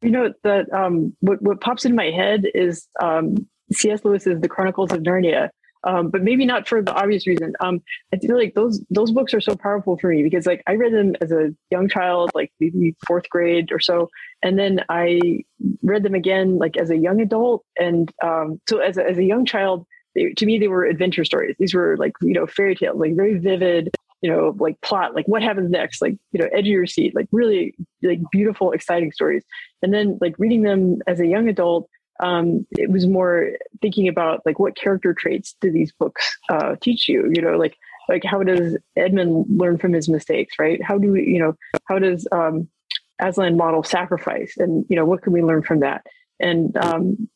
You 0.02 0.10
know, 0.10 0.32
that 0.44 0.72
um, 0.72 1.16
what, 1.20 1.40
what 1.42 1.60
pops 1.60 1.84
in 1.84 1.94
my 1.94 2.10
head 2.10 2.44
is 2.54 2.86
um, 3.00 3.46
C.S. 3.72 4.04
Lewis's 4.04 4.40
The 4.40 4.48
Chronicles 4.48 4.92
of 4.92 5.00
Narnia 5.00 5.50
um, 5.86 6.10
but 6.10 6.22
maybe 6.22 6.44
not 6.44 6.66
for 6.66 6.82
the 6.82 6.92
obvious 6.92 7.26
reason. 7.26 7.54
Um, 7.60 7.80
I 8.12 8.18
feel 8.18 8.36
like 8.36 8.54
those 8.54 8.84
those 8.90 9.12
books 9.12 9.32
are 9.32 9.40
so 9.40 9.54
powerful 9.54 9.96
for 9.98 10.10
me 10.10 10.22
because 10.22 10.44
like 10.44 10.62
I 10.66 10.74
read 10.74 10.92
them 10.92 11.14
as 11.20 11.30
a 11.30 11.54
young 11.70 11.88
child, 11.88 12.30
like 12.34 12.52
maybe 12.60 12.96
fourth 13.06 13.28
grade 13.30 13.70
or 13.70 13.80
so, 13.80 14.10
and 14.42 14.58
then 14.58 14.84
I 14.88 15.44
read 15.82 16.02
them 16.02 16.14
again 16.14 16.58
like 16.58 16.76
as 16.76 16.90
a 16.90 16.96
young 16.96 17.20
adult. 17.20 17.64
And 17.78 18.12
um, 18.22 18.60
so 18.68 18.78
as 18.78 18.98
a, 18.98 19.08
as 19.08 19.16
a 19.16 19.24
young 19.24 19.46
child, 19.46 19.86
they, 20.14 20.32
to 20.32 20.46
me 20.46 20.58
they 20.58 20.68
were 20.68 20.84
adventure 20.84 21.24
stories. 21.24 21.54
These 21.58 21.74
were 21.74 21.96
like 21.96 22.12
you 22.20 22.32
know 22.32 22.46
fairy 22.46 22.74
tales, 22.74 22.98
like 22.98 23.14
very 23.14 23.38
vivid, 23.38 23.90
you 24.22 24.30
know, 24.30 24.56
like 24.58 24.80
plot, 24.80 25.14
like 25.14 25.28
what 25.28 25.42
happens 25.42 25.70
next, 25.70 26.02
like 26.02 26.16
you 26.32 26.40
know, 26.40 26.48
edge 26.52 26.60
of 26.60 26.66
your 26.66 26.86
seat, 26.86 27.14
like 27.14 27.28
really 27.30 27.74
like 28.02 28.20
beautiful, 28.32 28.72
exciting 28.72 29.12
stories. 29.12 29.44
And 29.82 29.94
then 29.94 30.18
like 30.20 30.34
reading 30.38 30.62
them 30.62 30.98
as 31.06 31.20
a 31.20 31.26
young 31.26 31.48
adult 31.48 31.88
um, 32.20 32.66
it 32.72 32.90
was 32.90 33.06
more 33.06 33.50
thinking 33.80 34.08
about 34.08 34.42
like 34.46 34.58
what 34.58 34.76
character 34.76 35.14
traits 35.14 35.56
do 35.60 35.70
these 35.70 35.92
books 35.92 36.38
uh, 36.48 36.76
teach 36.80 37.08
you? 37.08 37.30
You 37.34 37.42
know 37.42 37.56
like 37.56 37.76
like 38.08 38.24
how 38.24 38.42
does 38.42 38.76
edmund 38.96 39.46
learn 39.48 39.78
from 39.78 39.92
his 39.92 40.08
mistakes 40.08 40.56
right? 40.58 40.82
How 40.82 40.98
do 40.98 41.12
we 41.12 41.24
you 41.26 41.38
know 41.38 41.54
how 41.84 41.98
does 41.98 42.26
um, 42.32 42.68
aslan 43.20 43.56
model 43.56 43.82
sacrifice? 43.82 44.54
And 44.58 44.84
you 44.88 44.96
know 44.96 45.04
what 45.04 45.22
can 45.22 45.32
we 45.32 45.42
learn 45.42 45.62
from 45.62 45.80
that? 45.80 46.04
And 46.40 46.76
um, 46.76 47.28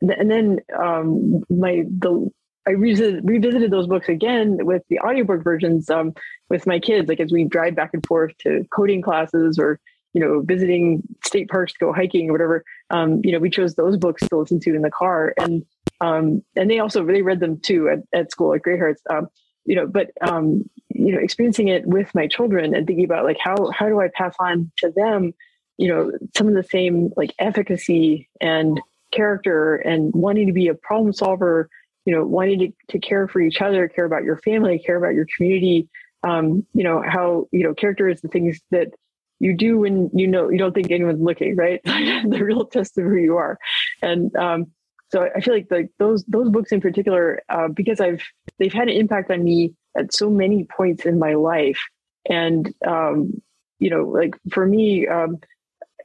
and 0.00 0.30
then 0.30 0.60
um, 0.76 1.42
my 1.50 1.84
the 1.88 2.30
I 2.66 2.72
revisited, 2.72 3.70
those 3.70 3.86
books 3.86 4.08
again 4.08 4.58
with 4.64 4.82
the 4.88 5.00
audiobook 5.00 5.42
versions 5.42 5.88
um, 5.88 6.12
with 6.50 6.66
my 6.66 6.78
kids, 6.78 7.08
like 7.08 7.18
as 7.18 7.32
we 7.32 7.44
drive 7.44 7.74
back 7.74 7.90
and 7.94 8.04
forth 8.06 8.36
to 8.42 8.64
coding 8.70 9.02
classes 9.02 9.58
or 9.58 9.80
you 10.12 10.20
know, 10.20 10.40
visiting 10.40 11.02
state 11.24 11.48
parks 11.48 11.72
to 11.72 11.78
go 11.78 11.92
hiking 11.92 12.28
or 12.28 12.32
whatever, 12.32 12.64
um, 12.90 13.20
you 13.22 13.32
know, 13.32 13.38
we 13.38 13.50
chose 13.50 13.74
those 13.74 13.96
books 13.96 14.26
to 14.28 14.36
listen 14.36 14.60
to 14.60 14.74
in 14.74 14.82
the 14.82 14.90
car. 14.90 15.34
And 15.38 15.64
um, 16.00 16.42
and 16.56 16.70
they 16.70 16.78
also 16.78 17.02
really 17.02 17.22
read 17.22 17.40
them 17.40 17.60
too 17.60 17.88
at, 17.88 17.98
at 18.18 18.30
school 18.30 18.54
at 18.54 18.62
Great 18.62 18.78
Hearts. 18.78 19.02
Um, 19.10 19.28
you 19.64 19.76
know, 19.76 19.86
but 19.86 20.10
um, 20.22 20.64
you 20.88 21.12
know, 21.12 21.20
experiencing 21.20 21.68
it 21.68 21.86
with 21.86 22.14
my 22.14 22.26
children 22.26 22.74
and 22.74 22.86
thinking 22.86 23.04
about 23.04 23.24
like 23.24 23.38
how 23.42 23.70
how 23.70 23.88
do 23.88 24.00
I 24.00 24.08
pass 24.14 24.34
on 24.40 24.70
to 24.78 24.90
them, 24.90 25.32
you 25.76 25.88
know, 25.88 26.12
some 26.36 26.48
of 26.48 26.54
the 26.54 26.64
same 26.64 27.12
like 27.16 27.34
efficacy 27.38 28.28
and 28.40 28.80
character 29.12 29.76
and 29.76 30.12
wanting 30.14 30.46
to 30.46 30.52
be 30.52 30.68
a 30.68 30.74
problem 30.74 31.12
solver, 31.12 31.68
you 32.04 32.14
know, 32.14 32.24
wanting 32.24 32.58
to, 32.58 32.72
to 32.88 32.98
care 32.98 33.28
for 33.28 33.40
each 33.40 33.60
other, 33.60 33.88
care 33.88 34.04
about 34.04 34.24
your 34.24 34.38
family, 34.38 34.78
care 34.78 34.96
about 34.96 35.14
your 35.14 35.26
community. 35.36 35.88
Um, 36.22 36.66
you 36.74 36.84
know, 36.84 37.02
how, 37.02 37.48
you 37.50 37.62
know, 37.62 37.72
character 37.74 38.08
is 38.08 38.20
the 38.20 38.28
things 38.28 38.60
that 38.70 38.88
you 39.40 39.56
do 39.56 39.78
when 39.78 40.10
you 40.12 40.28
know 40.28 40.50
you 40.50 40.58
don't 40.58 40.74
think 40.74 40.90
anyone's 40.90 41.22
looking, 41.22 41.56
right? 41.56 41.80
the 41.84 42.42
real 42.44 42.66
test 42.66 42.96
of 42.98 43.04
who 43.04 43.16
you 43.16 43.36
are. 43.36 43.58
And 44.02 44.34
um, 44.36 44.66
so 45.10 45.28
I 45.34 45.40
feel 45.40 45.54
like 45.54 45.68
the, 45.68 45.88
those 45.98 46.24
those 46.26 46.50
books 46.50 46.70
in 46.70 46.80
particular, 46.80 47.42
uh, 47.48 47.68
because 47.68 48.00
I've 48.00 48.22
they've 48.58 48.72
had 48.72 48.88
an 48.88 48.96
impact 48.96 49.30
on 49.30 49.42
me 49.42 49.74
at 49.96 50.14
so 50.14 50.30
many 50.30 50.64
points 50.64 51.04
in 51.04 51.18
my 51.18 51.34
life, 51.34 51.80
and 52.28 52.72
um, 52.86 53.42
you 53.78 53.90
know, 53.90 54.04
like 54.04 54.36
for 54.52 54.64
me, 54.64 55.08
um, 55.08 55.38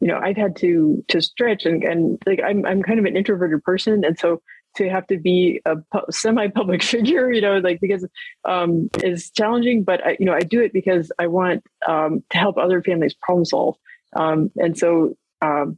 you 0.02 0.08
know, 0.08 0.18
I've 0.18 0.38
had 0.38 0.56
to 0.58 1.04
to 1.10 1.22
stretch 1.22 1.66
and 1.66 1.84
and 1.84 2.24
like 2.26 2.40
I'm 2.44 2.66
I'm 2.66 2.82
kind 2.82 3.00
of 3.00 3.06
an 3.06 3.18
introverted 3.18 3.64
person, 3.64 4.04
and 4.06 4.18
so 4.18 4.42
to 4.76 4.90
have 4.90 5.08
to 5.08 5.18
be 5.18 5.62
a 5.66 5.76
semi-public 6.10 6.84
figure, 6.94 7.32
you 7.32 7.42
know, 7.42 7.58
like 7.60 7.80
because 7.80 8.06
um, 8.46 8.90
is 9.04 9.32
challenging. 9.32 9.84
But 9.84 10.06
I, 10.06 10.18
you 10.20 10.26
know, 10.26 10.34
I 10.34 10.42
do 10.42 10.62
it 10.62 10.74
because 10.74 11.12
I 11.20 11.28
want 11.28 11.64
um, 11.88 12.24
to 12.32 12.38
help 12.38 12.58
other 12.58 12.82
families 12.82 13.16
problem 13.22 13.46
solve. 13.46 13.76
Um, 14.16 14.52
and 14.58 14.78
so 14.78 15.16
um, 15.42 15.78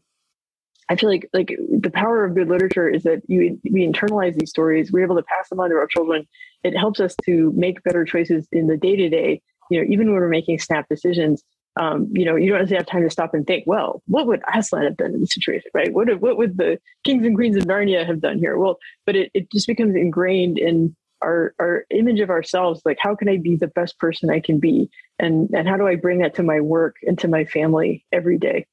I 0.89 0.95
feel 0.95 1.09
like 1.09 1.29
like 1.33 1.55
the 1.69 1.91
power 1.91 2.23
of 2.23 2.35
good 2.35 2.47
literature 2.47 2.87
is 2.87 3.03
that 3.03 3.21
you 3.27 3.59
we 3.69 3.85
internalize 3.85 4.35
these 4.37 4.49
stories. 4.49 4.91
We're 4.91 5.03
able 5.03 5.17
to 5.17 5.23
pass 5.23 5.49
them 5.49 5.59
on 5.59 5.69
to 5.69 5.75
our 5.75 5.87
children. 5.87 6.27
It 6.63 6.77
helps 6.77 6.99
us 6.99 7.15
to 7.25 7.51
make 7.55 7.83
better 7.83 8.05
choices 8.05 8.47
in 8.51 8.67
the 8.67 8.77
day 8.77 8.95
to 8.95 9.09
day. 9.09 9.41
You 9.69 9.81
know, 9.81 9.87
even 9.89 10.07
when 10.07 10.15
we're 10.15 10.29
making 10.29 10.59
snap 10.59 10.87
decisions, 10.89 11.43
um, 11.79 12.09
you 12.13 12.25
know, 12.25 12.35
you 12.35 12.49
don't 12.49 12.59
necessarily 12.59 12.83
have 12.83 12.91
time 12.91 13.03
to 13.03 13.09
stop 13.09 13.33
and 13.33 13.45
think, 13.45 13.63
well, 13.67 14.01
what 14.07 14.27
would 14.27 14.41
Aslan 14.53 14.83
have 14.83 14.97
done 14.97 15.13
in 15.13 15.21
this 15.21 15.33
situation, 15.33 15.69
right? 15.73 15.93
What, 15.93 16.19
what 16.19 16.37
would 16.37 16.57
the 16.57 16.79
kings 17.03 17.25
and 17.25 17.35
queens 17.35 17.55
of 17.55 17.63
Narnia 17.65 18.05
have 18.05 18.21
done 18.21 18.39
here? 18.39 18.57
Well, 18.57 18.77
but 19.05 19.15
it, 19.15 19.31
it 19.33 19.51
just 19.51 19.67
becomes 19.67 19.95
ingrained 19.95 20.57
in 20.57 20.95
our, 21.21 21.53
our 21.59 21.85
image 21.89 22.19
of 22.19 22.29
ourselves. 22.29 22.81
Like, 22.85 22.97
how 22.99 23.15
can 23.15 23.29
I 23.29 23.37
be 23.37 23.55
the 23.55 23.67
best 23.67 23.99
person 23.99 24.29
I 24.29 24.39
can 24.39 24.59
be? 24.59 24.89
And, 25.19 25.49
and 25.53 25.67
how 25.67 25.77
do 25.77 25.87
I 25.87 25.95
bring 25.95 26.19
that 26.19 26.35
to 26.35 26.43
my 26.43 26.61
work 26.61 26.97
and 27.03 27.17
to 27.19 27.27
my 27.27 27.45
family 27.45 28.05
every 28.11 28.37
day? 28.37 28.65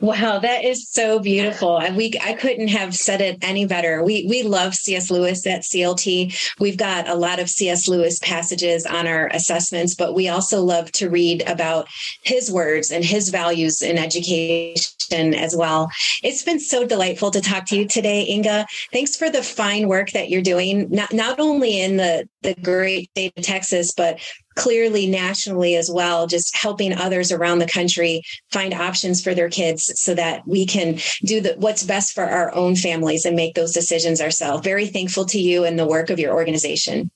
Wow, 0.00 0.38
that 0.40 0.64
is 0.64 0.88
so 0.88 1.18
beautiful. 1.18 1.78
And 1.78 1.96
we 1.96 2.12
I 2.22 2.34
couldn't 2.34 2.68
have 2.68 2.94
said 2.94 3.20
it 3.20 3.38
any 3.40 3.64
better. 3.64 4.02
We 4.02 4.26
we 4.28 4.42
love 4.42 4.74
C.S. 4.74 5.10
Lewis 5.10 5.46
at 5.46 5.62
CLT. 5.62 6.54
We've 6.60 6.76
got 6.76 7.08
a 7.08 7.14
lot 7.14 7.40
of 7.40 7.48
C.S. 7.48 7.88
Lewis 7.88 8.18
passages 8.18 8.84
on 8.84 9.06
our 9.06 9.28
assessments, 9.28 9.94
but 9.94 10.14
we 10.14 10.28
also 10.28 10.62
love 10.62 10.92
to 10.92 11.08
read 11.08 11.42
about 11.48 11.88
his 12.22 12.50
words 12.50 12.90
and 12.90 13.04
his 13.04 13.30
values 13.30 13.80
in 13.80 13.96
education 13.96 15.34
as 15.34 15.56
well. 15.56 15.90
It's 16.22 16.42
been 16.42 16.60
so 16.60 16.86
delightful 16.86 17.30
to 17.30 17.40
talk 17.40 17.64
to 17.66 17.76
you 17.76 17.86
today, 17.86 18.26
Inga. 18.28 18.66
Thanks 18.92 19.16
for 19.16 19.30
the 19.30 19.42
fine 19.42 19.88
work 19.88 20.10
that 20.10 20.28
you're 20.28 20.42
doing, 20.42 20.90
not 20.90 21.12
not 21.12 21.40
only 21.40 21.80
in 21.80 21.96
the 21.96 22.28
the 22.46 22.60
great 22.62 23.10
state 23.10 23.32
of 23.36 23.44
Texas, 23.44 23.92
but 23.92 24.18
clearly 24.54 25.06
nationally 25.06 25.76
as 25.76 25.90
well, 25.90 26.26
just 26.26 26.56
helping 26.56 26.94
others 26.94 27.30
around 27.30 27.58
the 27.58 27.66
country 27.66 28.22
find 28.50 28.72
options 28.72 29.22
for 29.22 29.34
their 29.34 29.50
kids 29.50 29.92
so 30.00 30.14
that 30.14 30.46
we 30.46 30.64
can 30.64 30.98
do 31.24 31.40
the, 31.40 31.54
what's 31.58 31.82
best 31.82 32.12
for 32.12 32.24
our 32.24 32.54
own 32.54 32.74
families 32.74 33.24
and 33.26 33.36
make 33.36 33.54
those 33.54 33.72
decisions 33.72 34.20
ourselves. 34.20 34.64
Very 34.64 34.86
thankful 34.86 35.26
to 35.26 35.38
you 35.38 35.64
and 35.64 35.78
the 35.78 35.86
work 35.86 36.08
of 36.08 36.18
your 36.18 36.32
organization. 36.32 37.10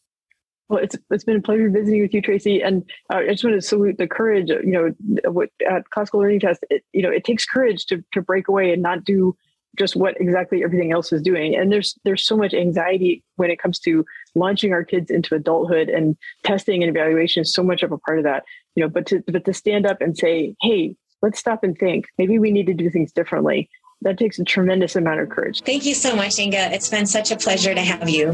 Well, 0.69 0.83
it's 0.85 0.97
it's 1.11 1.25
been 1.25 1.37
a 1.37 1.43
pleasure 1.43 1.69
visiting 1.69 2.01
with 2.01 2.15
you, 2.15 2.23
Tracy. 2.23 2.61
And 2.63 2.89
uh, 3.13 3.17
I 3.17 3.31
just 3.31 3.43
want 3.43 3.57
to 3.57 3.61
salute 3.61 3.99
the 3.99 4.07
courage. 4.07 4.51
You 4.51 4.95
know, 5.03 5.31
what 5.31 5.51
at 5.69 5.91
classical 5.91 6.21
learning 6.21 6.41
test, 6.41 6.65
it, 6.71 6.85
you 6.93 7.03
know, 7.03 7.11
it 7.11 7.25
takes 7.25 7.45
courage 7.45 7.87
to 7.87 8.05
to 8.13 8.23
break 8.23 8.47
away 8.47 8.73
and 8.73 8.81
not 8.81 9.05
do 9.05 9.37
just 9.79 9.97
what 9.97 10.21
exactly 10.21 10.65
everything 10.65 10.93
else 10.93 11.13
is 11.13 11.23
doing. 11.23 11.55
And 11.55 11.73
there's 11.73 11.99
there's 12.05 12.27
so 12.27 12.37
much 12.37 12.55
anxiety 12.55 13.23
when 13.37 13.51
it 13.51 13.61
comes 13.61 13.79
to 13.81 14.05
launching 14.35 14.73
our 14.73 14.85
kids 14.85 15.11
into 15.11 15.35
adulthood 15.35 15.89
and 15.89 16.17
testing 16.45 16.83
and 16.83 16.91
evaluation 16.91 17.43
is 17.43 17.53
so 17.53 17.63
much 17.63 17.83
of 17.83 17.93
a 17.93 17.99
part 17.99 18.19
of 18.19 18.25
that. 18.25 18.45
You 18.75 18.85
know, 18.85 18.89
but 18.89 19.07
to 19.07 19.23
but 19.27 19.45
to 19.45 19.55
stand 19.55 19.87
up 19.87 20.01
and 20.01 20.17
say, 20.17 20.55
hey, 20.61 20.97
let's 21.23 21.39
stop 21.39 21.65
and 21.65 21.77
think. 21.77 22.07
Maybe 22.19 22.39
we 22.39 22.51
need 22.51 22.67
to 22.67 22.75
do 22.75 22.91
things 22.91 23.13
differently. 23.13 23.69
That 24.03 24.19
takes 24.19 24.39
a 24.39 24.45
tremendous 24.45 24.97
amount 24.97 25.21
of 25.21 25.29
courage. 25.29 25.61
Thank 25.61 25.85
you 25.85 25.95
so 25.95 26.17
much, 26.17 26.39
Inga. 26.39 26.73
It's 26.73 26.89
been 26.89 27.07
such 27.07 27.31
a 27.31 27.37
pleasure 27.37 27.75
to 27.75 27.83
have 27.83 28.09
you. 28.09 28.33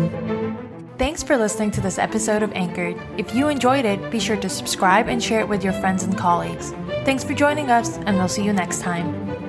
Thanks 0.96 1.22
for 1.22 1.36
listening 1.36 1.72
to 1.72 1.80
this 1.80 1.98
episode 1.98 2.42
of 2.42 2.52
Anchored. 2.52 2.96
If 3.18 3.34
you 3.34 3.48
enjoyed 3.48 3.84
it, 3.84 4.10
be 4.10 4.18
sure 4.18 4.36
to 4.36 4.48
subscribe 4.48 5.08
and 5.08 5.22
share 5.22 5.40
it 5.40 5.48
with 5.48 5.62
your 5.62 5.74
friends 5.74 6.04
and 6.04 6.16
colleagues. 6.16 6.70
Thanks 7.04 7.22
for 7.22 7.34
joining 7.34 7.70
us, 7.70 7.98
and 7.98 8.16
we'll 8.16 8.28
see 8.28 8.44
you 8.44 8.54
next 8.54 8.80
time. 8.80 9.45